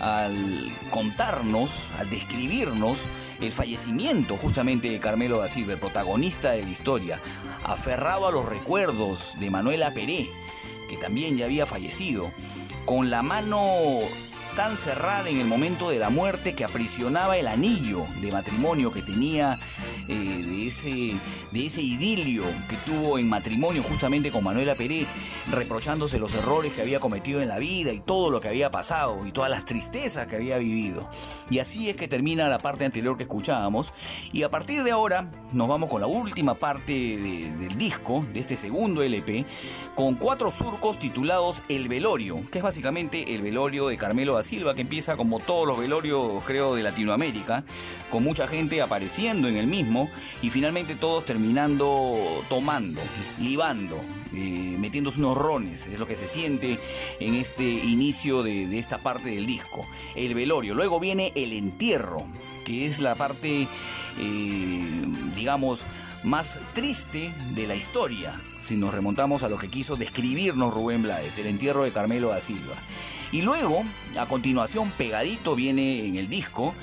[0.00, 3.06] al contarnos, al describirnos
[3.40, 7.20] el fallecimiento justamente de Carmelo da Silva, el protagonista de la historia,
[7.64, 10.28] aferrado a los recuerdos de Manuela Peré,
[10.88, 12.32] que también ya había fallecido,
[12.86, 13.60] con la mano
[14.56, 19.02] tan cerrada en el momento de la muerte que aprisionaba el anillo de matrimonio que
[19.02, 19.58] tenía
[20.10, 21.16] eh, de, ese,
[21.52, 25.06] de ese idilio que tuvo en matrimonio justamente con Manuela Peré,
[25.50, 29.26] reprochándose los errores que había cometido en la vida y todo lo que había pasado
[29.26, 31.08] y todas las tristezas que había vivido.
[31.50, 33.92] Y así es que termina la parte anterior que escuchábamos.
[34.32, 38.40] Y a partir de ahora nos vamos con la última parte de- del disco, de
[38.40, 39.44] este segundo LP,
[39.94, 44.74] con cuatro surcos titulados El Velorio, que es básicamente el velorio de Carmelo da Silva,
[44.74, 47.64] que empieza como todos los velorios, creo, de Latinoamérica,
[48.10, 49.99] con mucha gente apareciendo en el mismo
[50.42, 52.16] y finalmente todos terminando
[52.48, 53.00] tomando,
[53.40, 54.00] libando,
[54.32, 56.78] eh, metiéndose unos rones, es lo que se siente
[57.18, 59.86] en este inicio de, esta parte del disco.
[60.14, 62.26] El velorio, luego viene el entierro,
[62.64, 63.66] que es la parte,
[64.18, 65.02] eh,
[65.34, 65.86] digamos,
[66.22, 71.38] más triste de la historia, si nos remontamos a lo que quiso describirnos Rubén Blades,
[71.38, 72.74] el entierro de Carmelo da Silva.
[73.32, 73.84] Y luego,
[74.18, 76.74] a continuación, pegadito viene en el disco,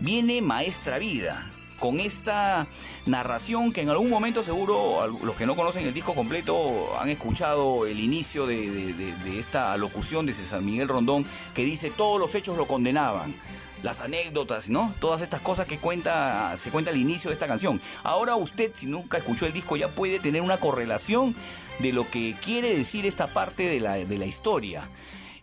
[0.00, 2.66] viene Maestra Vida, con esta
[3.04, 7.86] narración que en algún momento seguro los que no conocen el disco completo han escuchado
[7.86, 12.56] el inicio de, de- esta alocución de César Miguel Rondón que dice todos los hechos
[12.56, 13.34] lo condenaban.
[13.82, 14.94] Las anécdotas, ¿no?
[15.00, 17.80] Todas estas cosas que cuenta, se cuenta al inicio de esta canción.
[18.02, 21.36] Ahora usted, si nunca escuchó el disco, ya puede tener una correlación
[21.78, 24.88] de lo que quiere decir esta parte de la, de la historia.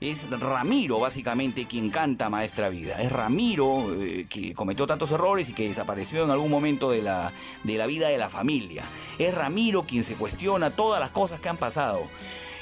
[0.04, 3.02] Es Ramiro básicamente quien canta Maestra Vida.
[3.02, 7.32] Es Ramiro eh, que cometió tantos errores y que desapareció en algún momento de la,
[7.64, 8.84] de la vida de la familia.
[9.18, 12.10] Es Ramiro quien se cuestiona todas las cosas que han pasado.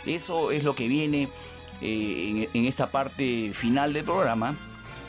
[0.06, 1.30] Eso es lo que viene
[1.82, 4.56] eh, en, esta parte final del programa.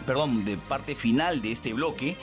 [0.07, 2.17] Perdón, de parte final de este bloque.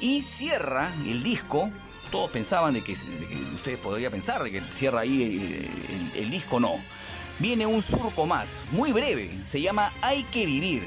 [0.00, 1.70] Y cierra el disco
[2.10, 6.58] todos pensaban de que, de ustedes podrían pensar de que cierra ahí eh, el disco,
[6.58, 6.74] no.
[7.38, 10.84] Viene un surco más, muy breve, se llama Hay que vivir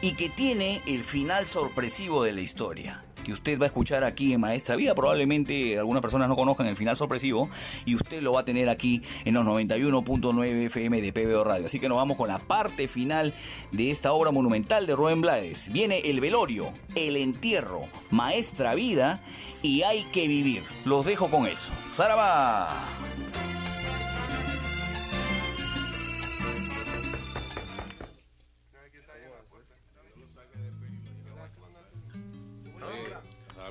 [0.00, 3.04] y que tiene el final sorpresivo de la historia.
[3.24, 4.94] Que usted va a escuchar aquí en Maestra Vida.
[4.94, 7.50] Probablemente algunas personas no conozcan el final sorpresivo
[7.84, 11.66] y usted lo va a tener aquí en los 91.9 FM de PBO Radio.
[11.66, 13.34] Así que nos vamos con la parte final
[13.72, 15.70] de esta obra monumental de Rubén Blades.
[15.72, 19.20] Viene el velorio, el entierro, Maestra Vida
[19.62, 20.62] y Hay que vivir.
[20.84, 21.72] Los dejo con eso.
[21.92, 22.86] ¡Zaraba!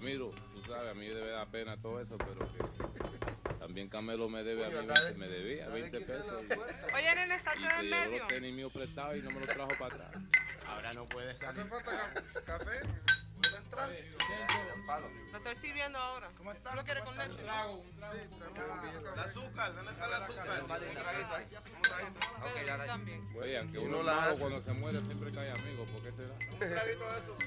[0.07, 4.41] Ramiro, tú sabes, a mí debe dar pena todo eso, pero que también Camelo me
[4.41, 6.43] debe a mí 20, me debía 20 pesos.
[6.45, 8.19] Y, Oye, nene, salte del medio.
[8.19, 10.11] los tenis míos prestados y no me los trajo para atrás.
[10.69, 11.59] Ahora no puede salir.
[11.59, 12.79] ¿Hace falta ca- café?
[13.41, 13.89] ¿Puedo entrar?
[15.33, 16.29] Lo estoy sirviendo ahora.
[16.37, 16.73] ¿Cómo está?
[16.73, 17.31] ¿Lo quieres con leche?
[17.31, 17.85] Sí, traemos
[19.13, 20.45] El azúcar, ¿dónde está el azúcar?
[22.55, 23.29] Pedro, tú también.
[23.35, 24.39] Oye, aunque uno la hace.
[24.39, 26.33] cuando se muere siempre cae amigo, ¿por qué será?
[26.33, 27.37] Un traguito de eso.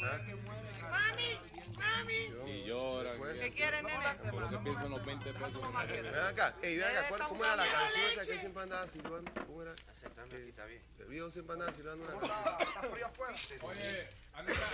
[0.00, 1.38] Mami,
[1.76, 2.50] mami.
[2.50, 3.16] Y lloran.
[3.40, 4.30] ¿Qué quieres, nene?
[4.30, 6.12] Por lo que pienso en los 20 pesos que me deben.
[6.12, 9.32] Ven acá, ey, ven acá, ¿cuál- ¿cómo era la canción esa que siempre andaba silbando?
[9.46, 9.74] ¿Cómo era?
[9.90, 10.82] Aceptando aquí está bien.
[10.98, 12.60] El viejo siempre andaba silbando una ¿Cómo canción.
[12.60, 12.64] está?
[12.80, 13.34] ¿Está frío afuera?
[13.62, 14.70] Oye, ¿dónde está,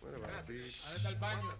[0.00, 0.52] Bueno, papi.
[0.52, 1.58] ¿dónde está el baño?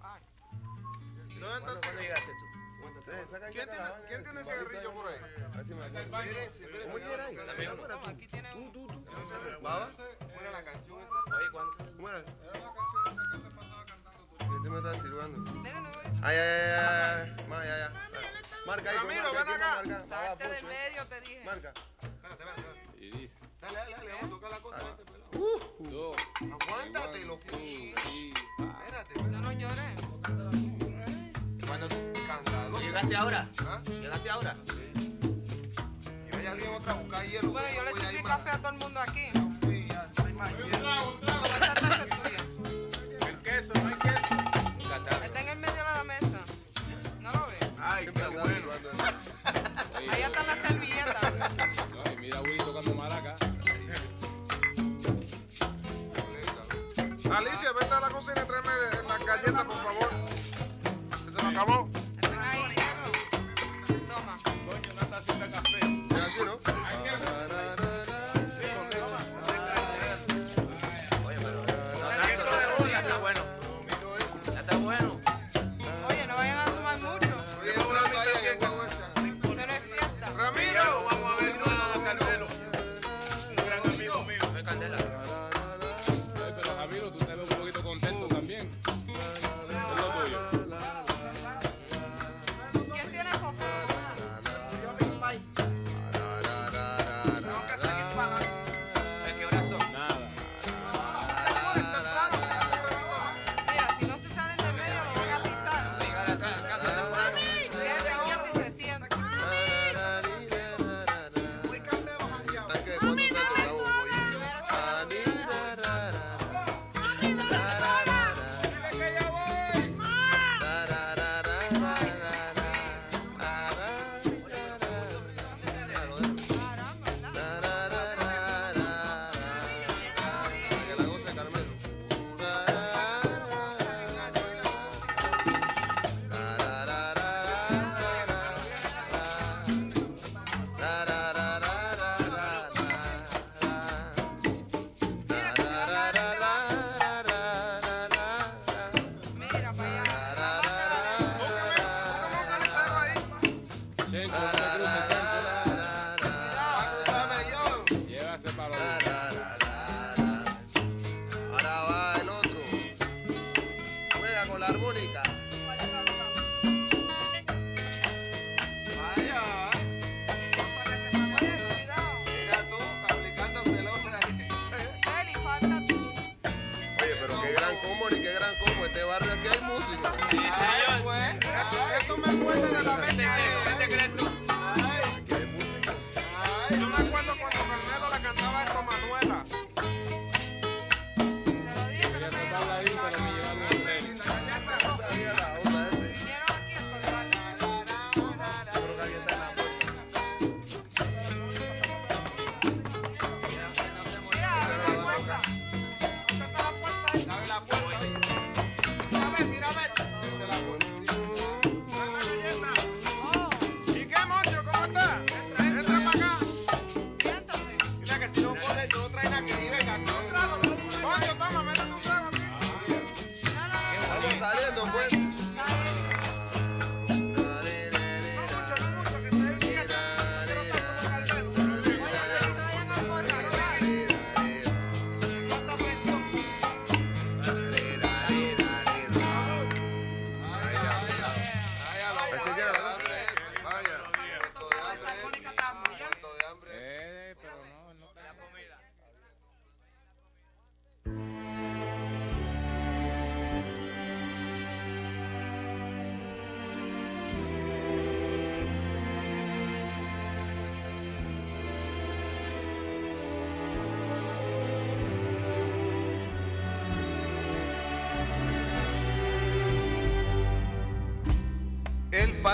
[1.41, 2.50] ¿Dónde está el ¿Cuándo llegaste tú?
[2.81, 4.07] ¿Quién tiene, la vaina.
[4.09, 5.19] ¿quién tiene cigarrillo por ahí?
[5.53, 6.11] A ver si me acuerdo.
[6.11, 7.37] ¿Cómo quiere ahí?
[7.37, 8.11] Afuera, tú.
[8.11, 9.05] Aquí tiene Tú, tú, tú.
[9.05, 11.37] ¿Cómo era la canción esa?
[11.37, 11.73] Oye, ¿cuándo?
[11.97, 12.19] ¿Cómo era?
[12.19, 12.27] Era
[12.61, 14.57] la canción esa que se pasaba cantando tú.
[14.57, 15.53] Este me estaba silbando.
[16.23, 17.95] Ay, ay, ay, ay.
[18.67, 20.05] Marca ahí, Ramiro, ven ¿quién acá.
[20.09, 20.69] Salte del eh.
[20.69, 21.45] medio, te dije.
[21.45, 21.73] Marca.
[22.03, 22.81] Espérate, espérate.
[22.99, 24.79] Y dice, Dale, dale, dale, vamos a tocar la cosa.
[24.91, 25.31] este pelado.
[25.33, 27.45] Uh, dos, Aguántate, loco.
[27.57, 30.01] Espérate, No, no llores.
[32.91, 33.49] ¿Llegaste ahora?
[33.61, 33.81] ¿Ah?
[33.89, 34.57] ¿Llegaste ahora?
[36.27, 37.53] Y vaya alguien otra a buscar hielo.
[37.53, 39.31] Bueno, yo le sirví café a todo el mundo aquí.
[39.33, 41.21] Yo fui ya, no hay más hielo.
[43.29, 44.35] El queso, no hay queso.
[45.25, 46.41] Está en el medio de la mesa.
[47.21, 47.71] ¿No lo ves?
[47.81, 48.69] Ay, qué bueno.
[50.13, 51.33] Ahí están las servilletas.
[51.95, 53.37] no, y mira a Willy tocando maraca.
[57.37, 58.73] Alicia, vete a la cocina y tráeme
[59.09, 60.11] las galletas, por favor.
[61.25, 61.90] ¿Se nos acabó?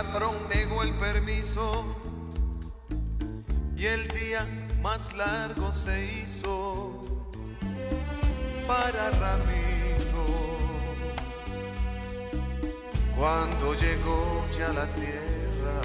[0.03, 1.87] patrón negó el permiso
[3.75, 4.47] y el día
[4.83, 7.01] más largo se hizo
[8.69, 10.27] para Ramiro.
[13.17, 15.81] Cuando llegó ya la tierra,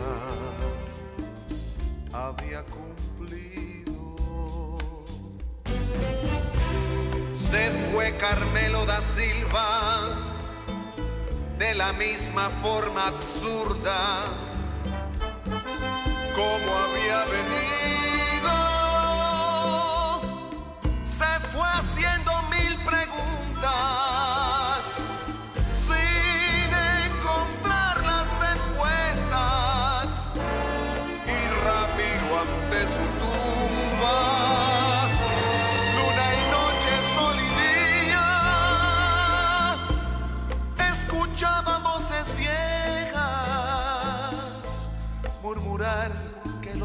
[2.11, 4.17] había cumplido.
[7.33, 9.90] Se fue Carmelo da Silva
[11.73, 14.26] la misma forma absurda
[16.35, 18.10] como había venido.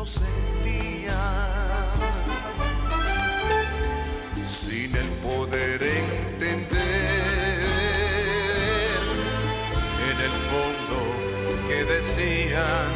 [0.06, 1.20] sentía.
[4.44, 6.76] Sin el poder entender
[10.10, 10.98] en el fondo
[11.68, 12.95] que decían.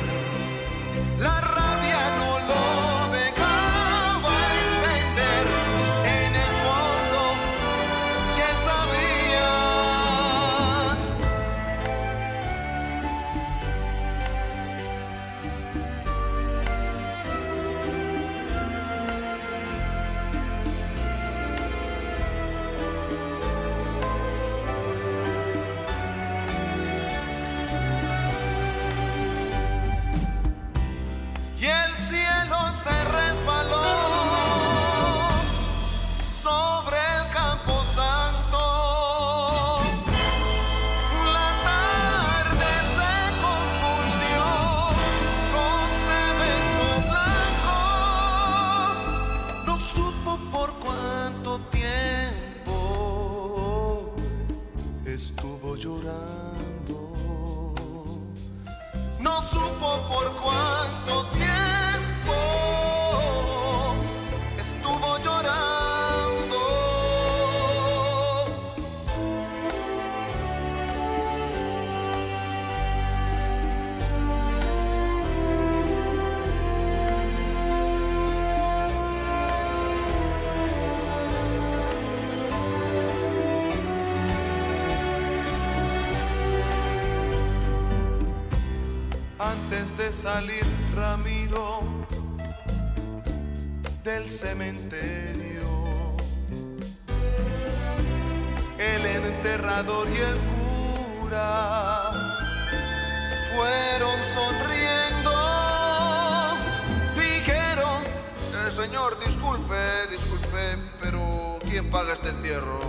[112.13, 112.81] este entierro?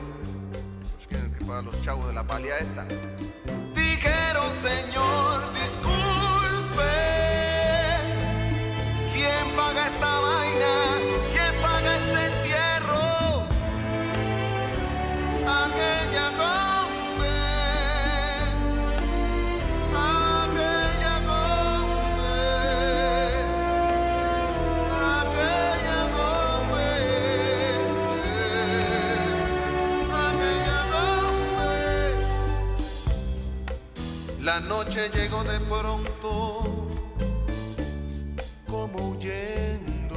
[0.95, 2.85] Pues que paga los chavos de la palia esta.
[34.53, 36.89] La noche llegó de pronto,
[38.67, 40.13] como huyendo.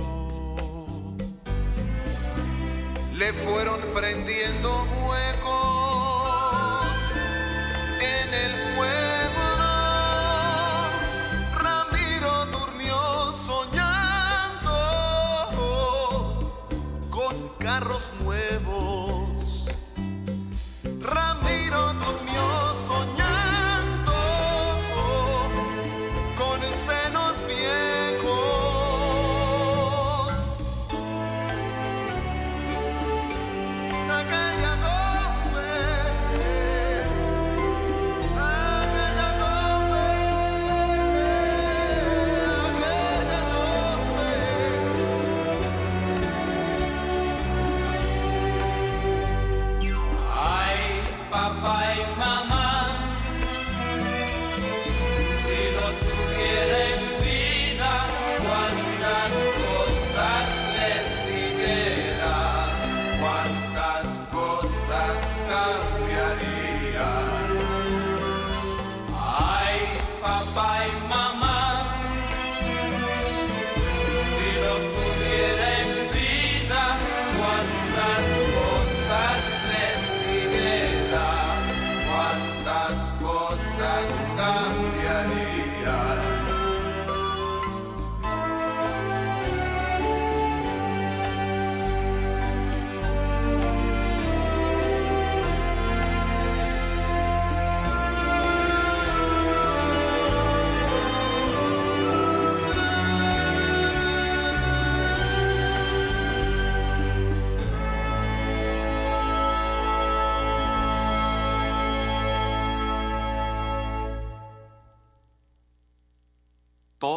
[3.12, 4.89] Le fueron prendiendo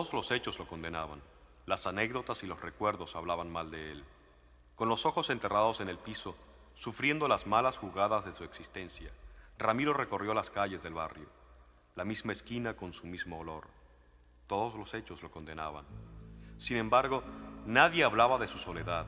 [0.07, 1.21] Todos los hechos lo condenaban.
[1.65, 4.05] Las anécdotas y los recuerdos hablaban mal de él.
[4.77, 6.34] Con los ojos enterrados en el piso,
[6.75, 9.11] sufriendo las malas jugadas de su existencia,
[9.57, 11.25] Ramiro recorrió las calles del barrio,
[11.97, 13.67] la misma esquina con su mismo olor.
[14.47, 15.84] Todos los hechos lo condenaban.
[16.55, 17.21] Sin embargo,
[17.65, 19.07] nadie hablaba de su soledad,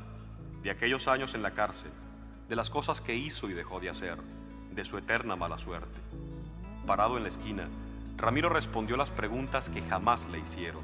[0.62, 1.92] de aquellos años en la cárcel,
[2.50, 4.18] de las cosas que hizo y dejó de hacer,
[4.72, 6.02] de su eterna mala suerte.
[6.86, 7.70] Parado en la esquina,
[8.20, 10.82] Ramiro respondió las preguntas que jamás le hicieron.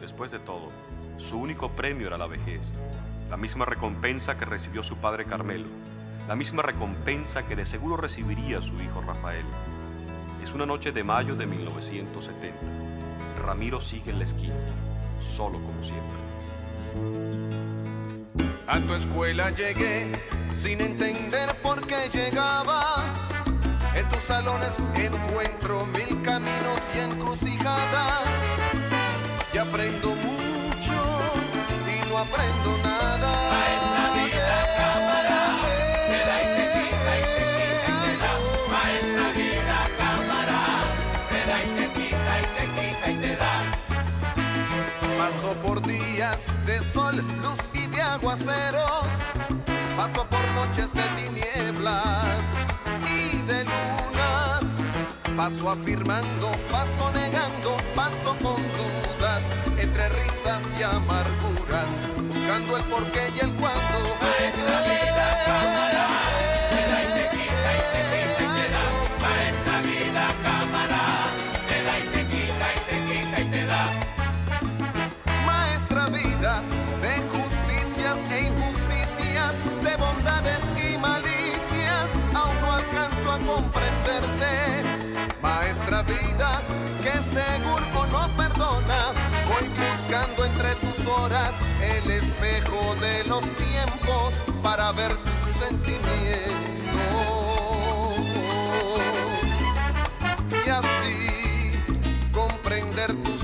[0.00, 0.70] Después de todo,
[1.18, 2.62] su único premio era la vejez,
[3.28, 5.66] la misma recompensa que recibió su padre Carmelo,
[6.26, 9.44] la misma recompensa que de seguro recibiría su hijo Rafael.
[10.42, 12.56] Es una noche de mayo de 1970.
[13.44, 14.54] Ramiro sigue en la esquina,
[15.20, 16.16] solo como siempre.
[18.66, 20.10] A tu escuela llegué
[20.54, 23.35] sin entender por qué llegaba.
[23.96, 24.74] En tus salones
[25.10, 28.28] encuentro mil caminos y encrucijadas.
[29.54, 30.96] Y aprendo mucho
[31.88, 33.32] y no aprendo nada.
[33.52, 35.40] Maestra vida, cámara,
[36.08, 38.32] te da y te quita y te quita y te da.
[38.74, 40.60] Maestra vida, cámara,
[41.30, 43.54] te da y te quita y te quita y te da.
[45.18, 49.08] Paso por días de sol, luz y de aguaceros.
[49.96, 52.55] Paso por noches de tinieblas de.
[55.36, 59.44] Paso afirmando, paso negando, paso con dudas,
[59.78, 64.16] entre risas y amarguras, buscando el porqué y el cuándo.
[64.22, 65.05] Maestra
[94.92, 96.06] ver tus sentimientos.
[100.64, 101.72] Y así
[102.32, 103.35] comprender tus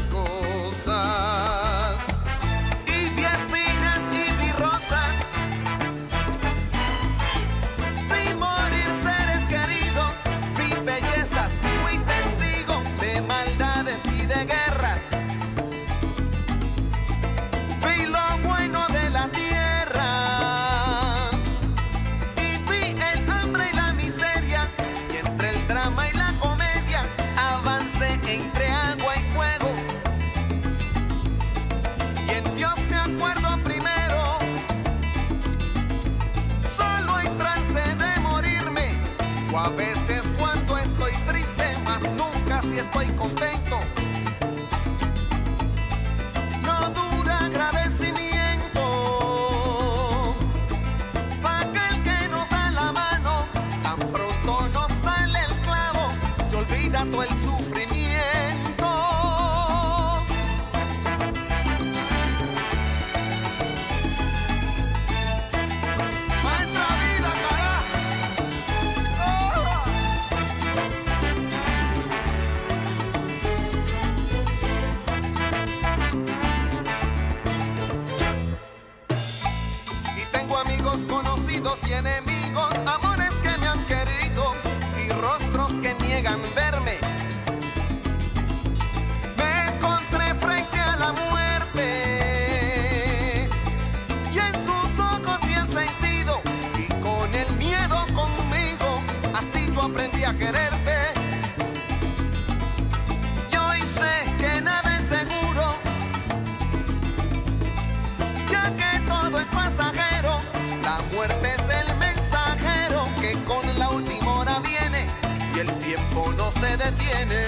[116.85, 117.45] detiene,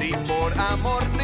[0.00, 1.17] ni por amor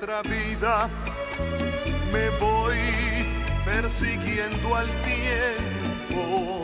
[0.00, 0.88] nuestra vida
[2.12, 2.78] me voy
[3.66, 6.62] persiguiendo al tiempo.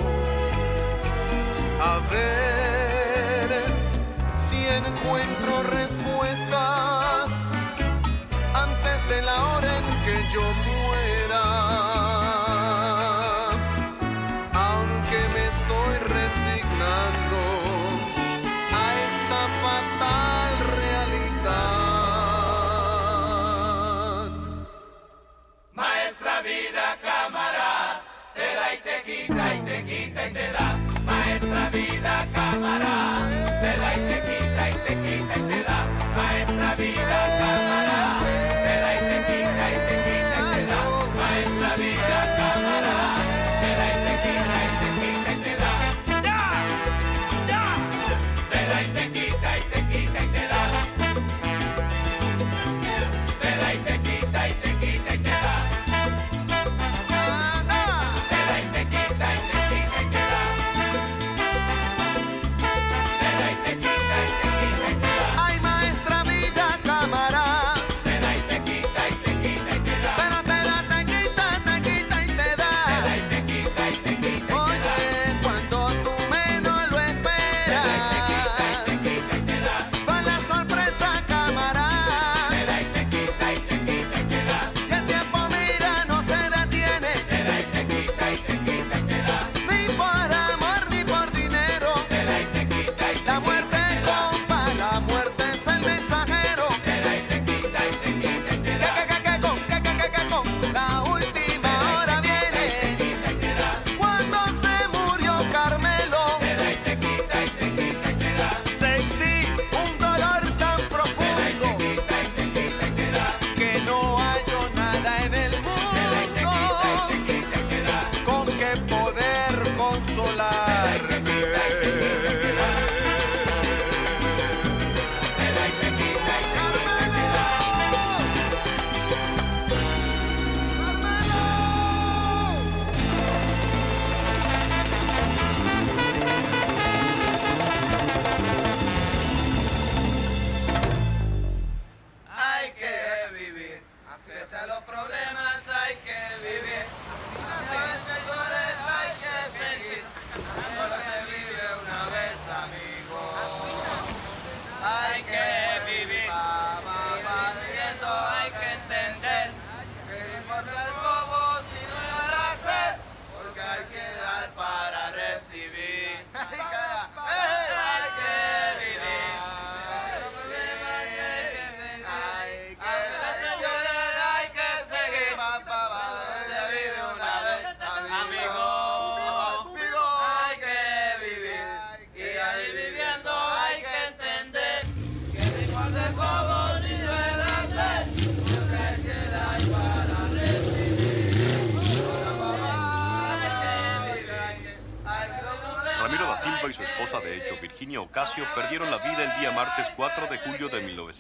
[1.81, 3.51] A ver
[4.49, 7.31] si encuentro respuestas
[8.55, 10.66] antes de la hora en que yo me
[36.77, 37.01] vida
[37.39, 37.66] tá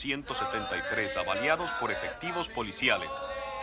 [0.04, 3.08] 1973, avaliados por efectivos policiales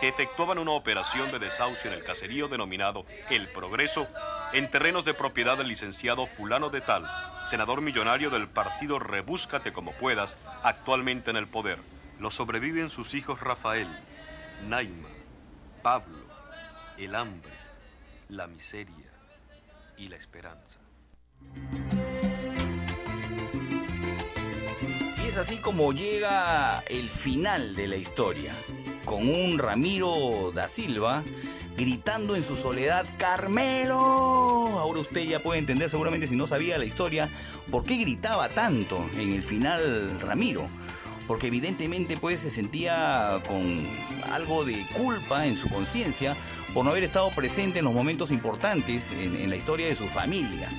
[0.00, 4.08] que efectuaban una operación de desahucio en el caserío denominado El Progreso,
[4.52, 7.08] en terrenos de propiedad del licenciado Fulano de Tal,
[7.48, 11.78] senador millonario del partido Rebúscate como puedas, actualmente en el poder.
[12.18, 13.88] Lo sobreviven sus hijos Rafael,
[14.66, 15.08] Naima,
[15.82, 16.24] Pablo,
[16.98, 17.52] el hambre,
[18.28, 19.10] la miseria
[19.96, 20.80] y la esperanza.
[25.34, 28.56] Es así como llega el final de la historia,
[29.04, 31.24] con un Ramiro da Silva
[31.76, 33.96] gritando en su soledad, Carmelo.
[33.96, 37.30] Ahora usted ya puede entender seguramente si no sabía la historia,
[37.68, 40.68] por qué gritaba tanto en el final Ramiro.
[41.26, 43.88] Porque evidentemente pues se sentía con
[44.30, 46.36] algo de culpa en su conciencia
[46.72, 50.06] por no haber estado presente en los momentos importantes en, en la historia de su
[50.06, 50.70] familia.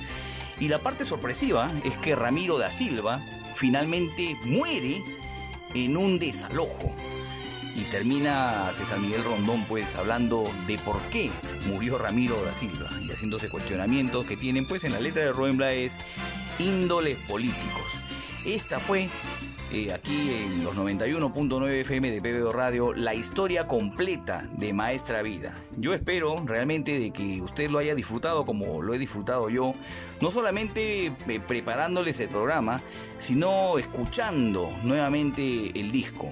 [0.58, 3.20] Y la parte sorpresiva es que Ramiro da Silva
[3.56, 5.02] finalmente muere
[5.74, 6.94] en un desalojo.
[7.74, 11.30] Y termina César Miguel Rondón pues hablando de por qué
[11.66, 15.56] murió Ramiro da Silva y haciéndose cuestionamientos que tienen pues en la letra de Rubén
[15.58, 15.98] Blades
[16.58, 18.00] índoles políticos.
[18.46, 19.08] Esta fue
[19.72, 25.58] eh, aquí en los 91.9 FM de PBO Radio la historia completa de Maestra Vida.
[25.76, 29.74] Yo espero realmente de que usted lo haya disfrutado como lo he disfrutado yo,
[30.20, 32.80] no solamente eh, preparándoles el programa,
[33.18, 36.30] sino escuchando nuevamente el disco.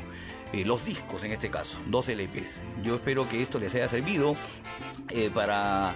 [0.53, 2.63] Eh, los discos en este caso, dos LPs.
[2.85, 4.37] Yo espero que esto les haya servido
[5.35, 5.93] para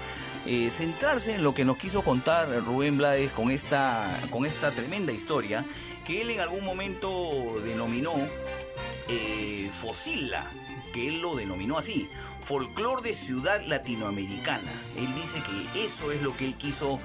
[0.70, 5.66] centrarse en lo que nos quiso contar Rubén Blades con esta, con esta tremenda historia
[6.08, 8.14] que él en algún momento denominó
[9.72, 10.50] Fosila,
[10.94, 12.08] que él lo denominó así,
[12.40, 14.72] folclor de ciudad latinoamericana.
[14.96, 16.98] Él dice que eso es lo que él quiso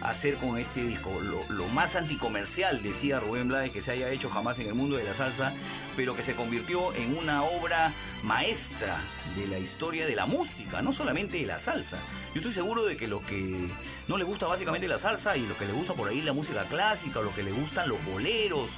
[0.00, 1.20] hacer con este disco.
[1.20, 5.04] Lo, más anticomercial, decía Rubén Blades, que se haya hecho jamás en el mundo de
[5.04, 5.52] la salsa,
[5.96, 8.98] pero que se convirtió en una obra maestra
[9.36, 11.98] de la historia de la música, no solamente de la salsa.
[12.34, 13.68] Yo estoy seguro de que lo que
[14.08, 16.64] no le gusta básicamente la salsa y lo que le gusta por ahí la música
[16.64, 18.72] clásica, o lo que le gustan los boleros,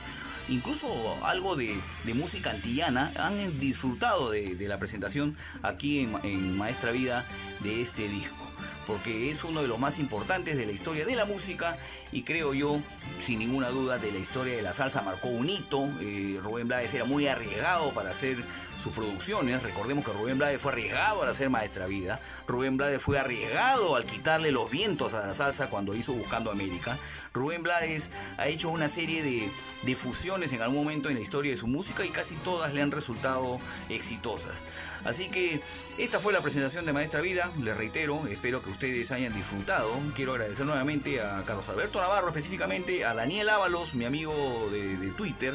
[0.49, 1.81] incluso algo de,
[2.15, 7.27] música antillana, han disfrutado de, la presentación aquí en Maestra Vida
[7.61, 8.52] de este disco
[8.87, 11.79] porque es uno de los más importantes de la historia de la música
[12.13, 12.81] y creo yo,
[13.21, 15.89] sin ninguna duda, de la historia de la salsa marcó un hito.
[16.01, 18.45] Eh, Rubén Blades era muy arriesgado para hacer
[18.79, 19.63] sus producciones.
[19.63, 22.21] Recordemos que Rubén Blades fue arriesgado al hacer Maestra Vida.
[22.47, 26.99] Rubén Blades fue arriesgado al quitarle los vientos a la salsa cuando hizo Buscando América.
[27.33, 29.51] Rubén Blades ha hecho una serie de,
[29.83, 32.83] de fusiones en algún momento en la historia de su música y casi todas le
[32.83, 34.65] han resultado exitosas.
[35.05, 35.61] Así que
[35.99, 37.51] esta fue la presentación de Maestra Vida.
[37.61, 39.91] Les reitero, espero que ustedes hayan disfrutado.
[40.15, 45.55] Quiero agradecer nuevamente a Carlos Alberto Navarro, específicamente a Daniel Ábalos, mi amigo de, Twitter,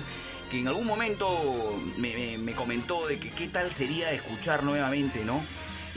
[0.51, 5.43] que en algún momento me, comentó de que qué tal sería escuchar nuevamente, ¿no?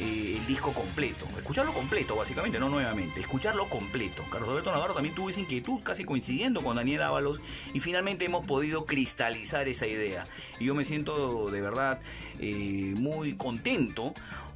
[0.01, 1.27] Eh, el disco completo.
[1.37, 3.21] Escucharlo completo, básicamente, no nuevamente.
[3.21, 4.25] Escucharlo completo.
[4.31, 7.43] Carlos Alberto Navarro también tuvo esa inquietud, casi coincidiendo con Daniel Ábalos,
[7.75, 10.25] y finalmente hemos podido cristalizar esa idea.
[10.59, 12.01] Y yo me siento de verdad
[12.39, 14.15] eh, muy contento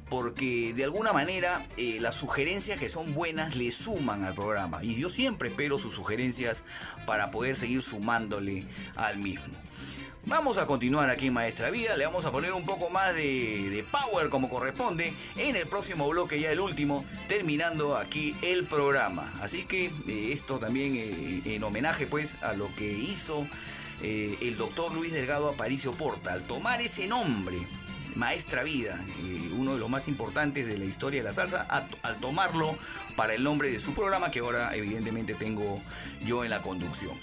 [0.09, 4.95] porque de alguna manera eh, las sugerencias que son buenas le suman al programa y
[4.95, 6.63] yo siempre espero sus sugerencias
[7.07, 8.65] para poder seguir sumándole
[8.95, 9.53] al mismo.
[10.27, 13.85] Vamos a continuar aquí en Maestra Vida, le vamos a poner un poco más de,
[13.91, 19.31] power como corresponde en el próximo bloque, ya el último, terminando aquí el programa.
[19.39, 23.47] Así que eh, esto también eh, en homenaje pues a lo que hizo
[24.01, 27.57] el doctor Luis Delgado Aparicio Porta, al tomar ese nombre
[28.15, 28.99] Maestra Vida,
[29.55, 32.77] uno de los más importantes de la historia de la salsa, al tomarlo
[33.15, 35.81] para el nombre de su programa que ahora evidentemente tengo
[36.21, 37.13] yo en la conducción.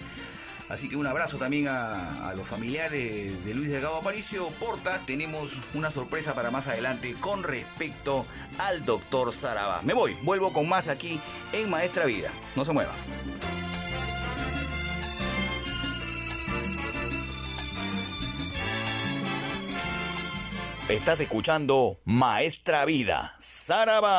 [0.68, 5.00] Así que un abrazo también a, los familiares de Luis Delgado Aparicio Porta.
[5.06, 8.26] Tenemos una sorpresa para más adelante con respecto
[8.58, 9.82] al doctor Sarabá.
[9.82, 11.20] Me voy, vuelvo con más aquí
[11.52, 12.30] en Maestra Vida.
[12.56, 12.94] No se mueva.
[20.88, 24.12] Estás escuchando Maestra Vida, Saraba.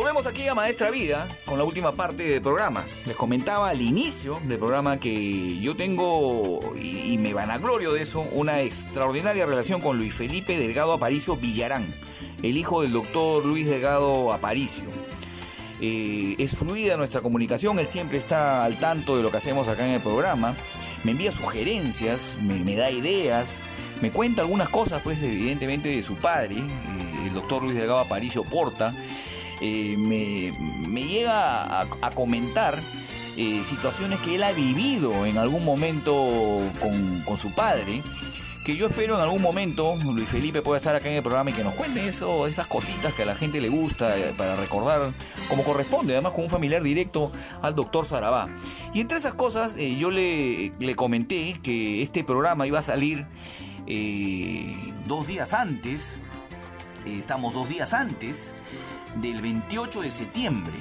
[0.00, 2.86] Volvemos aquí a Maestra Vida con la última parte del programa.
[3.04, 8.00] Les comentaba al inicio del programa que yo tengo, y, me van a glorio de
[8.00, 11.94] eso, una extraordinaria relación con Luis Felipe Delgado Aparicio Villarán,
[12.42, 14.86] el hijo del doctor Luis Delgado Aparicio.
[15.82, 19.84] Eh, es fluida nuestra comunicación, él siempre está al tanto de lo que hacemos acá
[19.84, 20.56] en el programa
[21.04, 23.64] me envía sugerencias, me, da ideas,
[24.00, 26.56] me cuenta algunas cosas, pues evidentemente de su padre.
[26.56, 28.94] Eh, el doctor Luis Delgado Aparicio Porta,
[29.60, 32.78] eh, me, llega a, comentar
[33.36, 38.02] eh, situaciones que él ha vivido en algún momento con, con su padre
[38.64, 41.52] que yo espero en algún momento Luis Felipe pueda estar acá en el programa y
[41.54, 45.12] que nos cuente eso, esas cositas que a la gente le gusta eh, para recordar
[45.48, 47.32] como corresponde, además con un familiar directo
[47.62, 48.48] al doctor Sarabá.
[48.92, 53.26] Y entre esas cosas yo le, le comenté que este programa iba a salir
[55.06, 56.18] dos días antes,
[57.06, 58.54] estamos dos días antes
[59.16, 60.74] del 28 de septiembre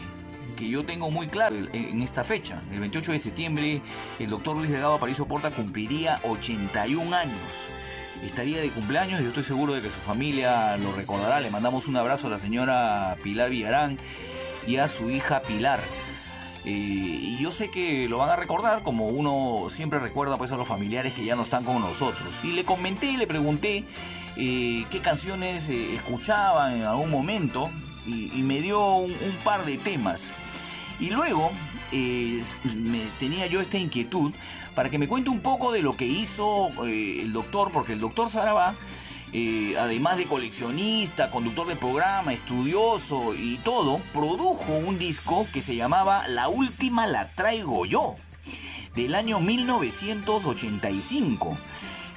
[0.56, 2.62] que yo tengo muy claro en- esta fecha.
[2.72, 3.82] El 28 de septiembre,
[4.20, 7.68] el doctor Luis Delgado Aparicio Porta cumpliría 81 años.
[8.24, 11.40] Estaría de cumpleaños y yo estoy seguro de que su familia lo recordará.
[11.40, 13.98] Le mandamos un abrazo a la señora Pilar Villarán
[14.68, 15.80] y a su hija Pilar.
[16.66, 20.58] Eh, y yo sé que lo van a recordar como uno siempre recuerda pues a
[20.58, 22.36] los familiares que ya no están con nosotros.
[22.44, 23.86] Y le comenté, le pregunté
[24.36, 27.70] eh, qué canciones eh, escuchaban en algún momento
[28.10, 30.32] y, me dio un, un par de temas.
[31.00, 31.52] Y luego
[31.92, 32.44] eh,
[32.76, 34.32] me, tenía yo esta inquietud
[34.76, 38.00] para que me cuente un poco de lo que hizo eh, el doctor, porque el
[38.00, 38.76] doctor Sarabá,
[39.34, 45.76] eh, además de coleccionista, conductor de programa, estudioso y todo, produjo un disco que se
[45.76, 48.16] llamaba La Última la traigo yo,
[48.96, 51.58] del año 1985.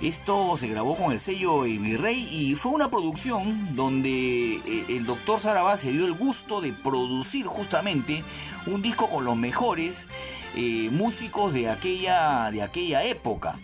[0.03, 5.39] Esto se grabó con el sello Virrey y fue una producción donde eh, el doctor
[5.39, 8.25] Sarabá se dio el gusto de producir justamente
[8.67, 10.09] un disco con los mejores
[10.57, 13.55] eh, músicos de aquella, de aquella época.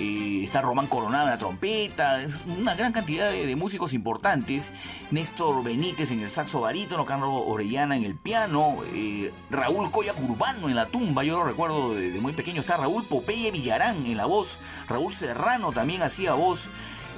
[0.00, 4.70] Eh, está Román Coronado en la trompeta, es una gran cantidad de, músicos importantes.
[5.10, 10.68] Néstor Benítez en el saxo barítono, Carlos Orellana en el piano, eh, Raúl Coya Urbano
[10.68, 12.60] en la tumba, yo lo recuerdo de, de muy pequeño.
[12.60, 16.70] Está Raúl Popeye Villarán en la voz, Raúl Serrano también hacía voz.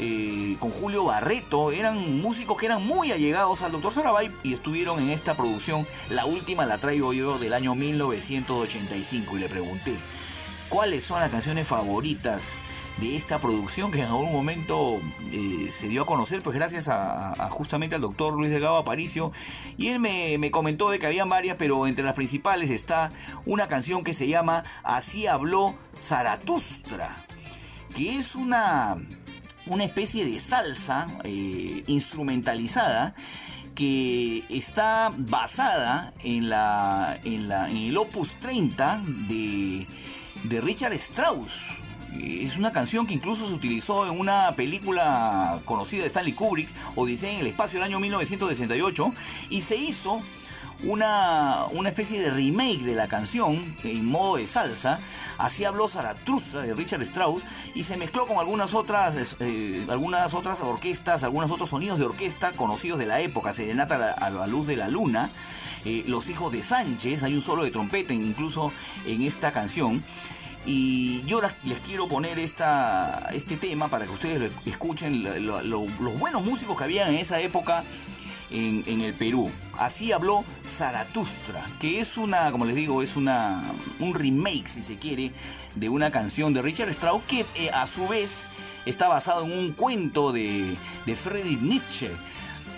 [0.03, 3.93] eh, con Julio Barreto, eran músicos que eran muy allegados al Dr.
[3.93, 5.87] Sarabay y estuvieron en esta producción.
[6.09, 9.99] La última la traigo yo del año 1985 y le pregunté,
[10.71, 12.55] ¿cuáles son las canciones favoritas
[13.01, 15.01] de esta producción que en algún momento
[15.33, 19.33] eh, se dio a conocer pues gracias a, justamente al doctor Luis Delgado Aparicio
[19.79, 23.09] y él me, me comentó de que habían varias pero entre las principales está
[23.47, 27.25] una canción que se llama Así habló Zaratustra
[27.95, 28.99] que es una
[29.67, 33.15] una especie de salsa eh, instrumentalizada
[33.75, 39.87] que está basada en, la, en, la, en el opus 30 de,
[40.45, 41.71] de Richard Strauss.
[42.19, 47.31] Es una canción que incluso se utilizó en una película conocida de Stanley Kubrick, Odisea
[47.31, 49.13] en el espacio del año 1968,
[49.51, 50.21] y se hizo
[50.83, 54.99] una, una especie de remake de la canción en modo de salsa.
[55.39, 57.43] Así habló Zaratustra de Richard Strauss
[57.75, 62.53] y se mezcló con algunas otras, eh, algunas otras orquestas, algunos otros sonidos de orquesta
[62.53, 63.53] conocidos de la época.
[63.53, 65.31] Serenata a la, a la luz de la luna.
[65.85, 68.73] eh, Los hijos de Sánchez, hay un solo de trompeta incluso
[69.07, 70.03] en esta canción.
[70.67, 75.63] Y yo les quiero poner esta, este tema para que ustedes lo escuchen, lo- lo-
[75.63, 77.83] lo- los buenos músicos que habían en esa época
[78.51, 79.51] en, en el Perú.
[79.79, 83.63] Así habló Zaratustra, que es una, como les digo, es una,
[84.01, 85.33] un remake, si se quiere,
[85.77, 88.47] de una canción de Richard Strauss que eh, a su vez
[88.87, 92.11] está basado en un cuento de, de Friedrich Nietzsche.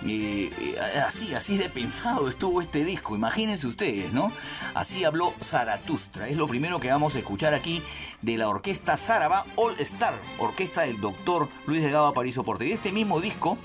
[0.04, 4.32] Eh, así, así de pensado estuvo este disco, imagínense ustedes, ¿no?
[4.74, 7.82] Así habló Zaratustra, es lo primero que vamos a escuchar aquí
[8.20, 12.64] de la orquesta Saraba All Star, orquesta del doctor Luis Delgado Aparicio Porte.
[12.64, 13.58] De este mismo disco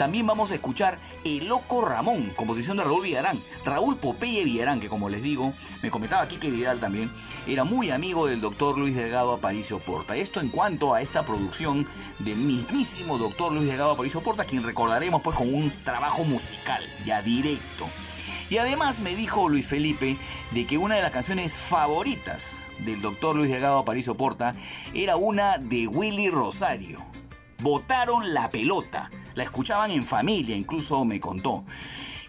[0.00, 3.38] también vamos a escuchar El Loco Ramón, composición de Raúl Villarán.
[3.66, 7.12] Raúl Popeye Villarán, que como les digo, me comentaba aquí que Vidal también,
[7.46, 10.16] era muy amigo del doctor Luis Delgado Aparicio Porta.
[10.16, 11.86] Esto en cuanto a esta producción
[12.18, 17.20] del mismísimo doctor Luis Delgado Aparicio Porta, quien recordaremos pues con un trabajo musical, ya
[17.20, 17.86] directo.
[18.48, 20.16] Y además me dijo Luis Felipe
[20.52, 22.56] de que una de las canciones favoritas
[22.86, 24.54] del doctor Luis Delgado Aparicio Porta
[24.94, 27.04] era una de Willy Rosario.
[27.58, 29.10] Botaron la pelota.
[29.40, 31.64] La escuchaban en familia, incluso me contó.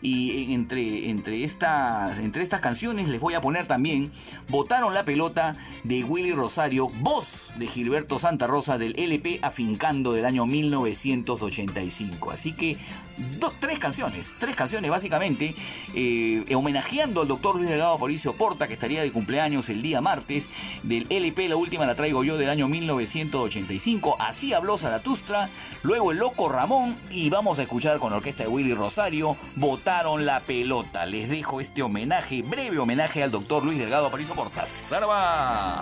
[0.01, 4.11] Y entre, entre, estas, entre estas canciones les voy a poner también
[4.49, 10.25] Botaron la pelota de Willy Rosario, voz de Gilberto Santa Rosa del LP Afincando del
[10.25, 12.31] año 1985.
[12.31, 12.77] Así que
[13.39, 15.55] dos, tres canciones, tres canciones básicamente,
[15.93, 20.49] eh, homenajeando al doctor Luis Delgado Aparicio Porta, que estaría de cumpleaños el día martes,
[20.83, 24.15] del LP La Última la traigo yo del año 1985.
[24.19, 25.49] Así habló Zaratustra,
[25.83, 29.90] luego el Loco Ramón y vamos a escuchar con la orquesta de Willy Rosario, Botaron
[30.17, 31.05] la pelota.
[31.05, 34.65] Les dejo este homenaje, breve homenaje al doctor Luis Delgado Aparicio Porta.
[34.65, 35.81] ¡Zarba!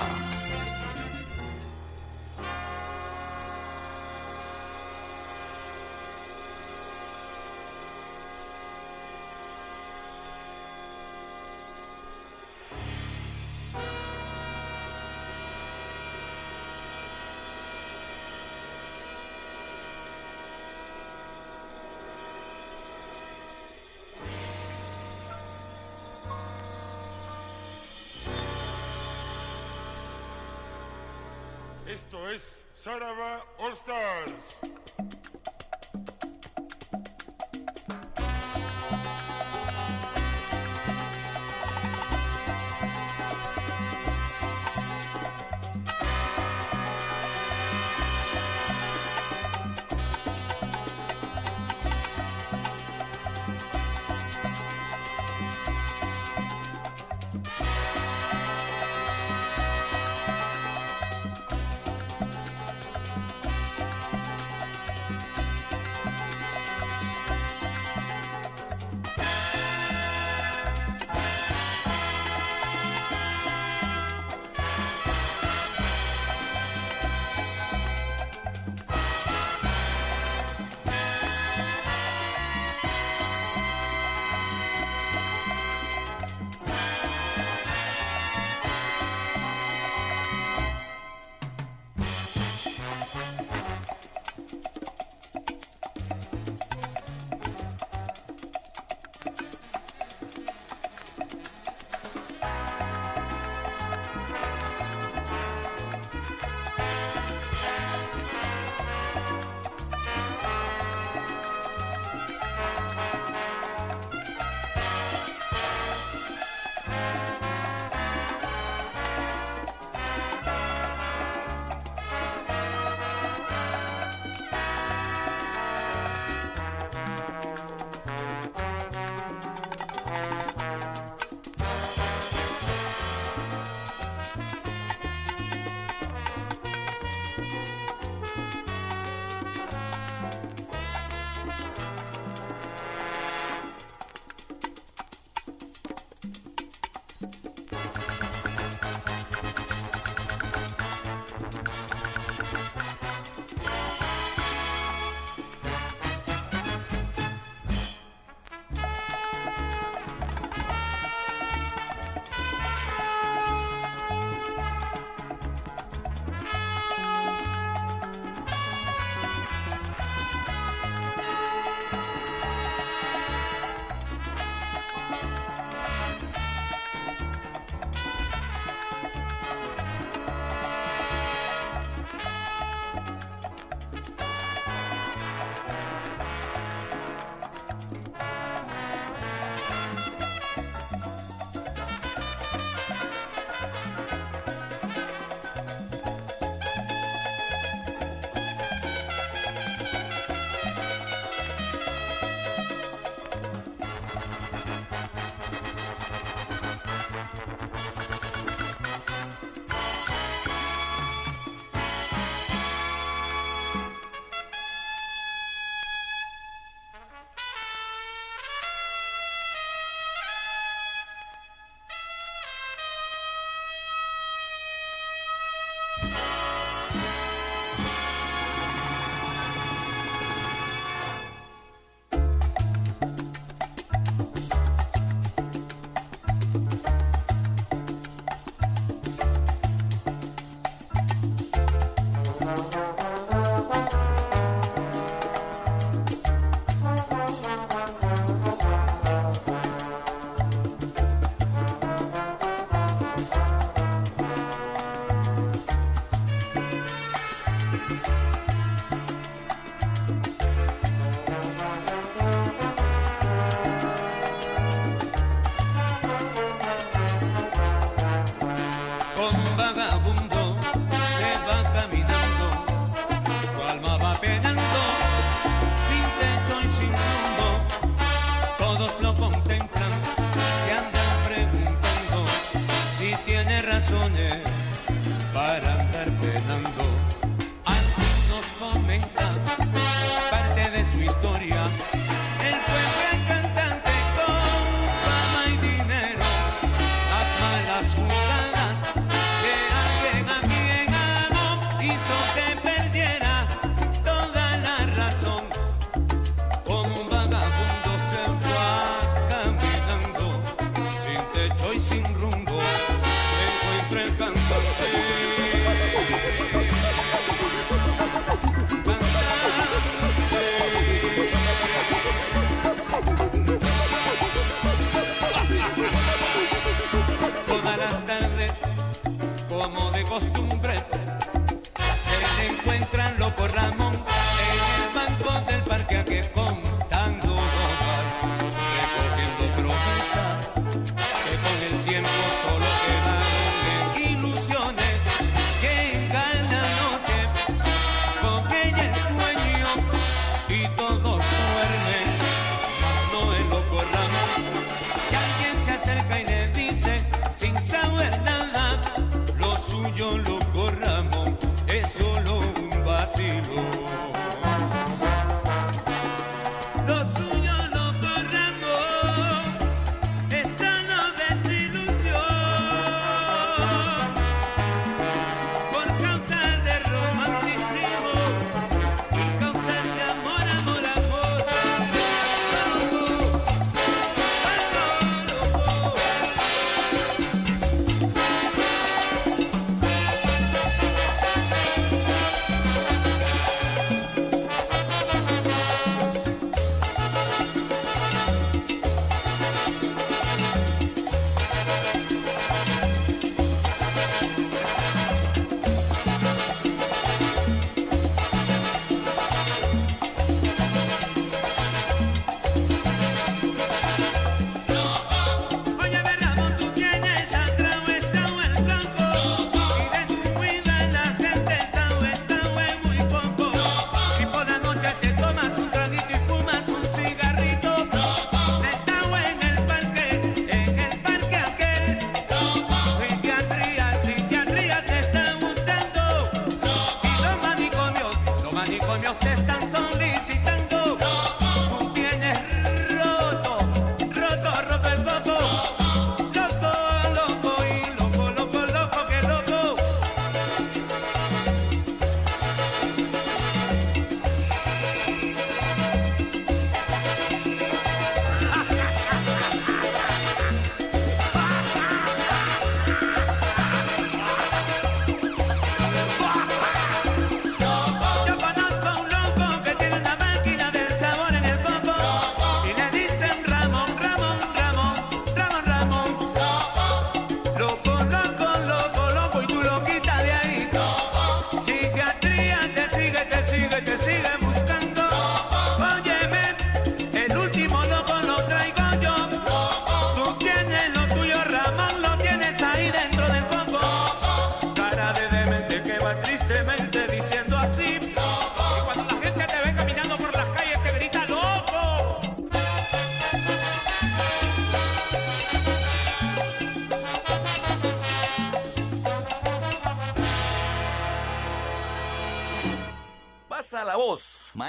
[32.80, 33.93] Esto
[34.25, 34.69] es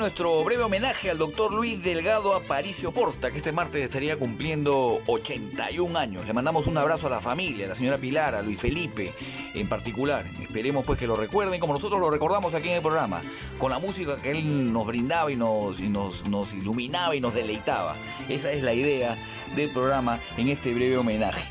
[0.00, 5.98] Nuestro breve homenaje al doctor Luis Delgado Aparicio Porta, que este martes estaría cumpliendo 81
[5.98, 6.26] años.
[6.26, 9.12] Le mandamos un abrazo a la familia, a la señora Pilar, a Luis Felipe
[9.52, 10.24] en particular.
[10.40, 13.20] Esperemos pues que lo recuerden como nosotros lo recordamos aquí en el programa,
[13.58, 17.34] con la música que él nos brindaba y nos, y nos, nos iluminaba y nos
[17.34, 17.94] deleitaba.
[18.30, 19.18] Esa es la idea
[19.54, 21.42] del programa en este breve homenaje.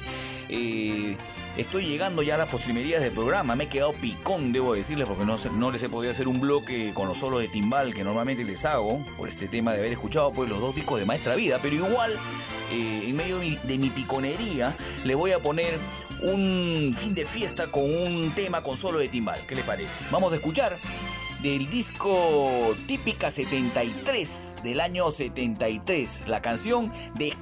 [0.49, 1.15] Eh,
[1.59, 3.55] estoy llegando ya a las postrimerías del programa.
[3.55, 6.93] Me he quedado picón, debo decirles, porque no, no les he podido hacer un bloque
[6.93, 10.31] con los solos de timbal que normalmente les hago, por este tema de haber escuchado
[10.31, 11.59] pues, los dos discos de Maestra Vida.
[11.61, 12.17] Pero igual,
[12.71, 15.77] eh, en medio de mi, de piconería, le voy a poner
[16.21, 19.45] un fin de fiesta con un tema con solo de timbal.
[19.45, 20.05] ¿Qué le parece?
[20.11, 20.77] Vamos a escuchar
[21.41, 26.25] del disco Típica 73 del año 73.
[26.27, 26.91] La canción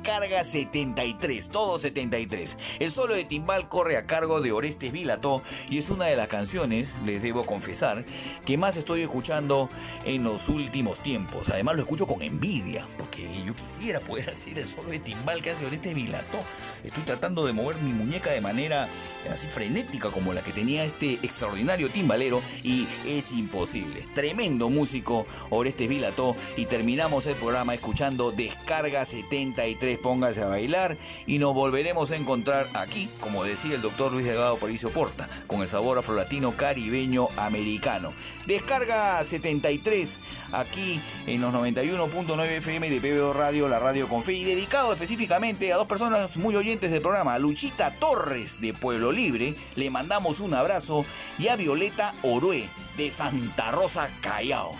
[0.07, 2.57] Descarga 73, todo 73.
[2.79, 6.29] El solo de timbal corre a cargo de Orestes Vilató y es una de las
[6.29, 8.05] canciones, les debo confesar,
[8.45, 9.69] que más estoy escuchando
[10.05, 11.49] en los últimos tiempos.
[11.49, 15.49] Además lo escucho con envidia, porque yo quisiera poder hacer el solo de timbal que
[15.49, 16.39] hace Orestes Vilató.
[16.85, 18.87] Estoy tratando de mover mi muñeca de manera
[19.29, 24.05] así frenética como la que tenía este extraordinario timbalero y es imposible.
[24.13, 31.39] Tremendo músico Orestes Vilató y terminamos el programa escuchando Descarga 73, póngase a bailar y
[31.39, 35.67] nos volveremos a encontrar aquí, como decía el doctor Luis Delgado Paricio Porta, con el
[35.67, 38.13] sabor afrolatino caribeño americano.
[38.45, 40.19] Descarga 73
[40.53, 45.73] aquí en los 91.9 FM de PBO Radio, la radio con fe y dedicado específicamente
[45.73, 50.53] a dos personas muy oyentes del programa, Luchita Torres de Pueblo Libre, le mandamos un
[50.53, 51.05] abrazo
[51.37, 54.71] y a Violeta Orue de Santa Rosa Callao.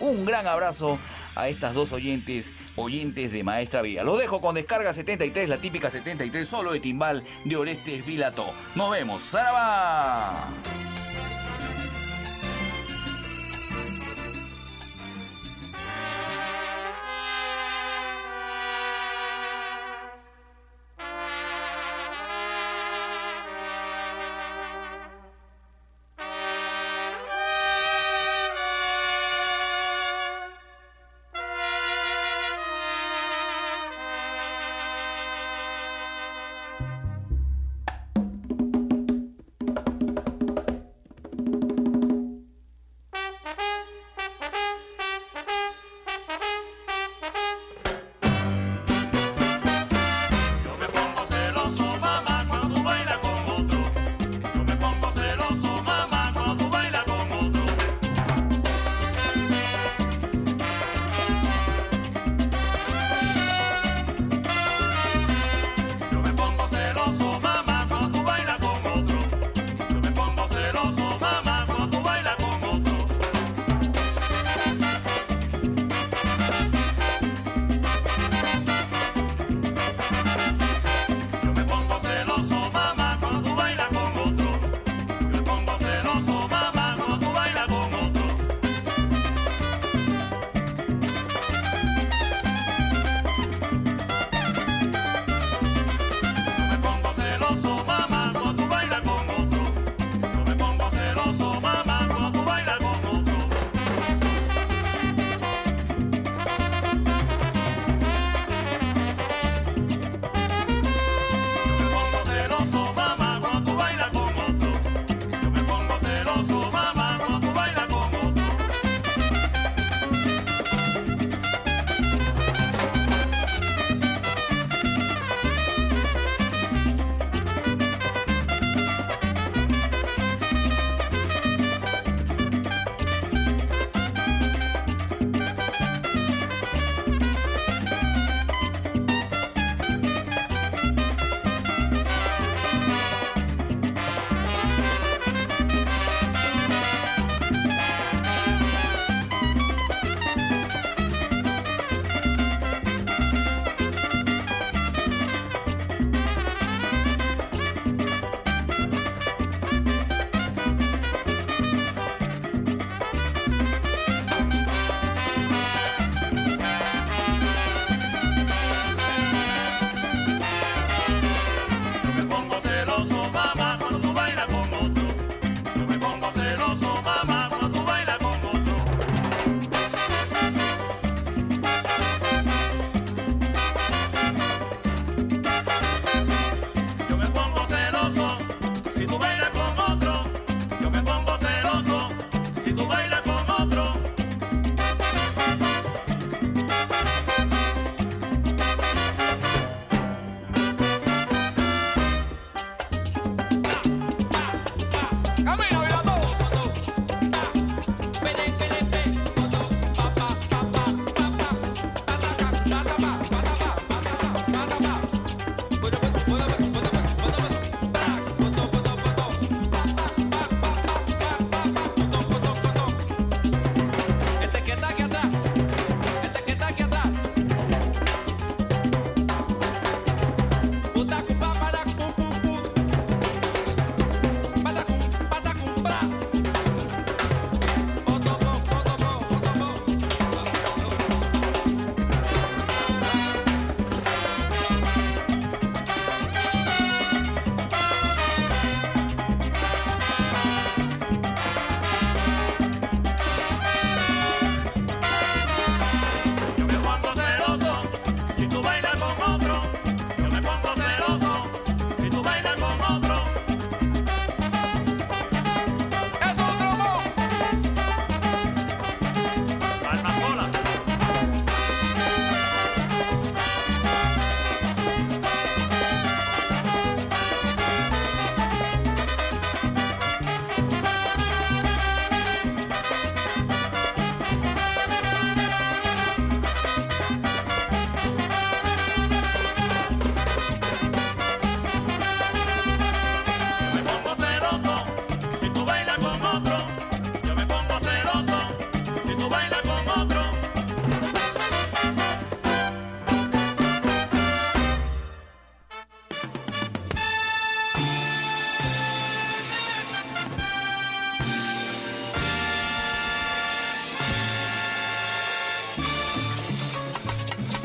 [0.00, 0.98] Un gran abrazo
[1.38, 4.02] a estas dos oyentes, oyentes de Maestra Vida.
[4.02, 8.44] Los dejo con Descarga 73, la típica 73, solo de timbal de Orestes Vilato.
[8.74, 9.22] Nos vemos.
[9.22, 10.52] ¡Saraba!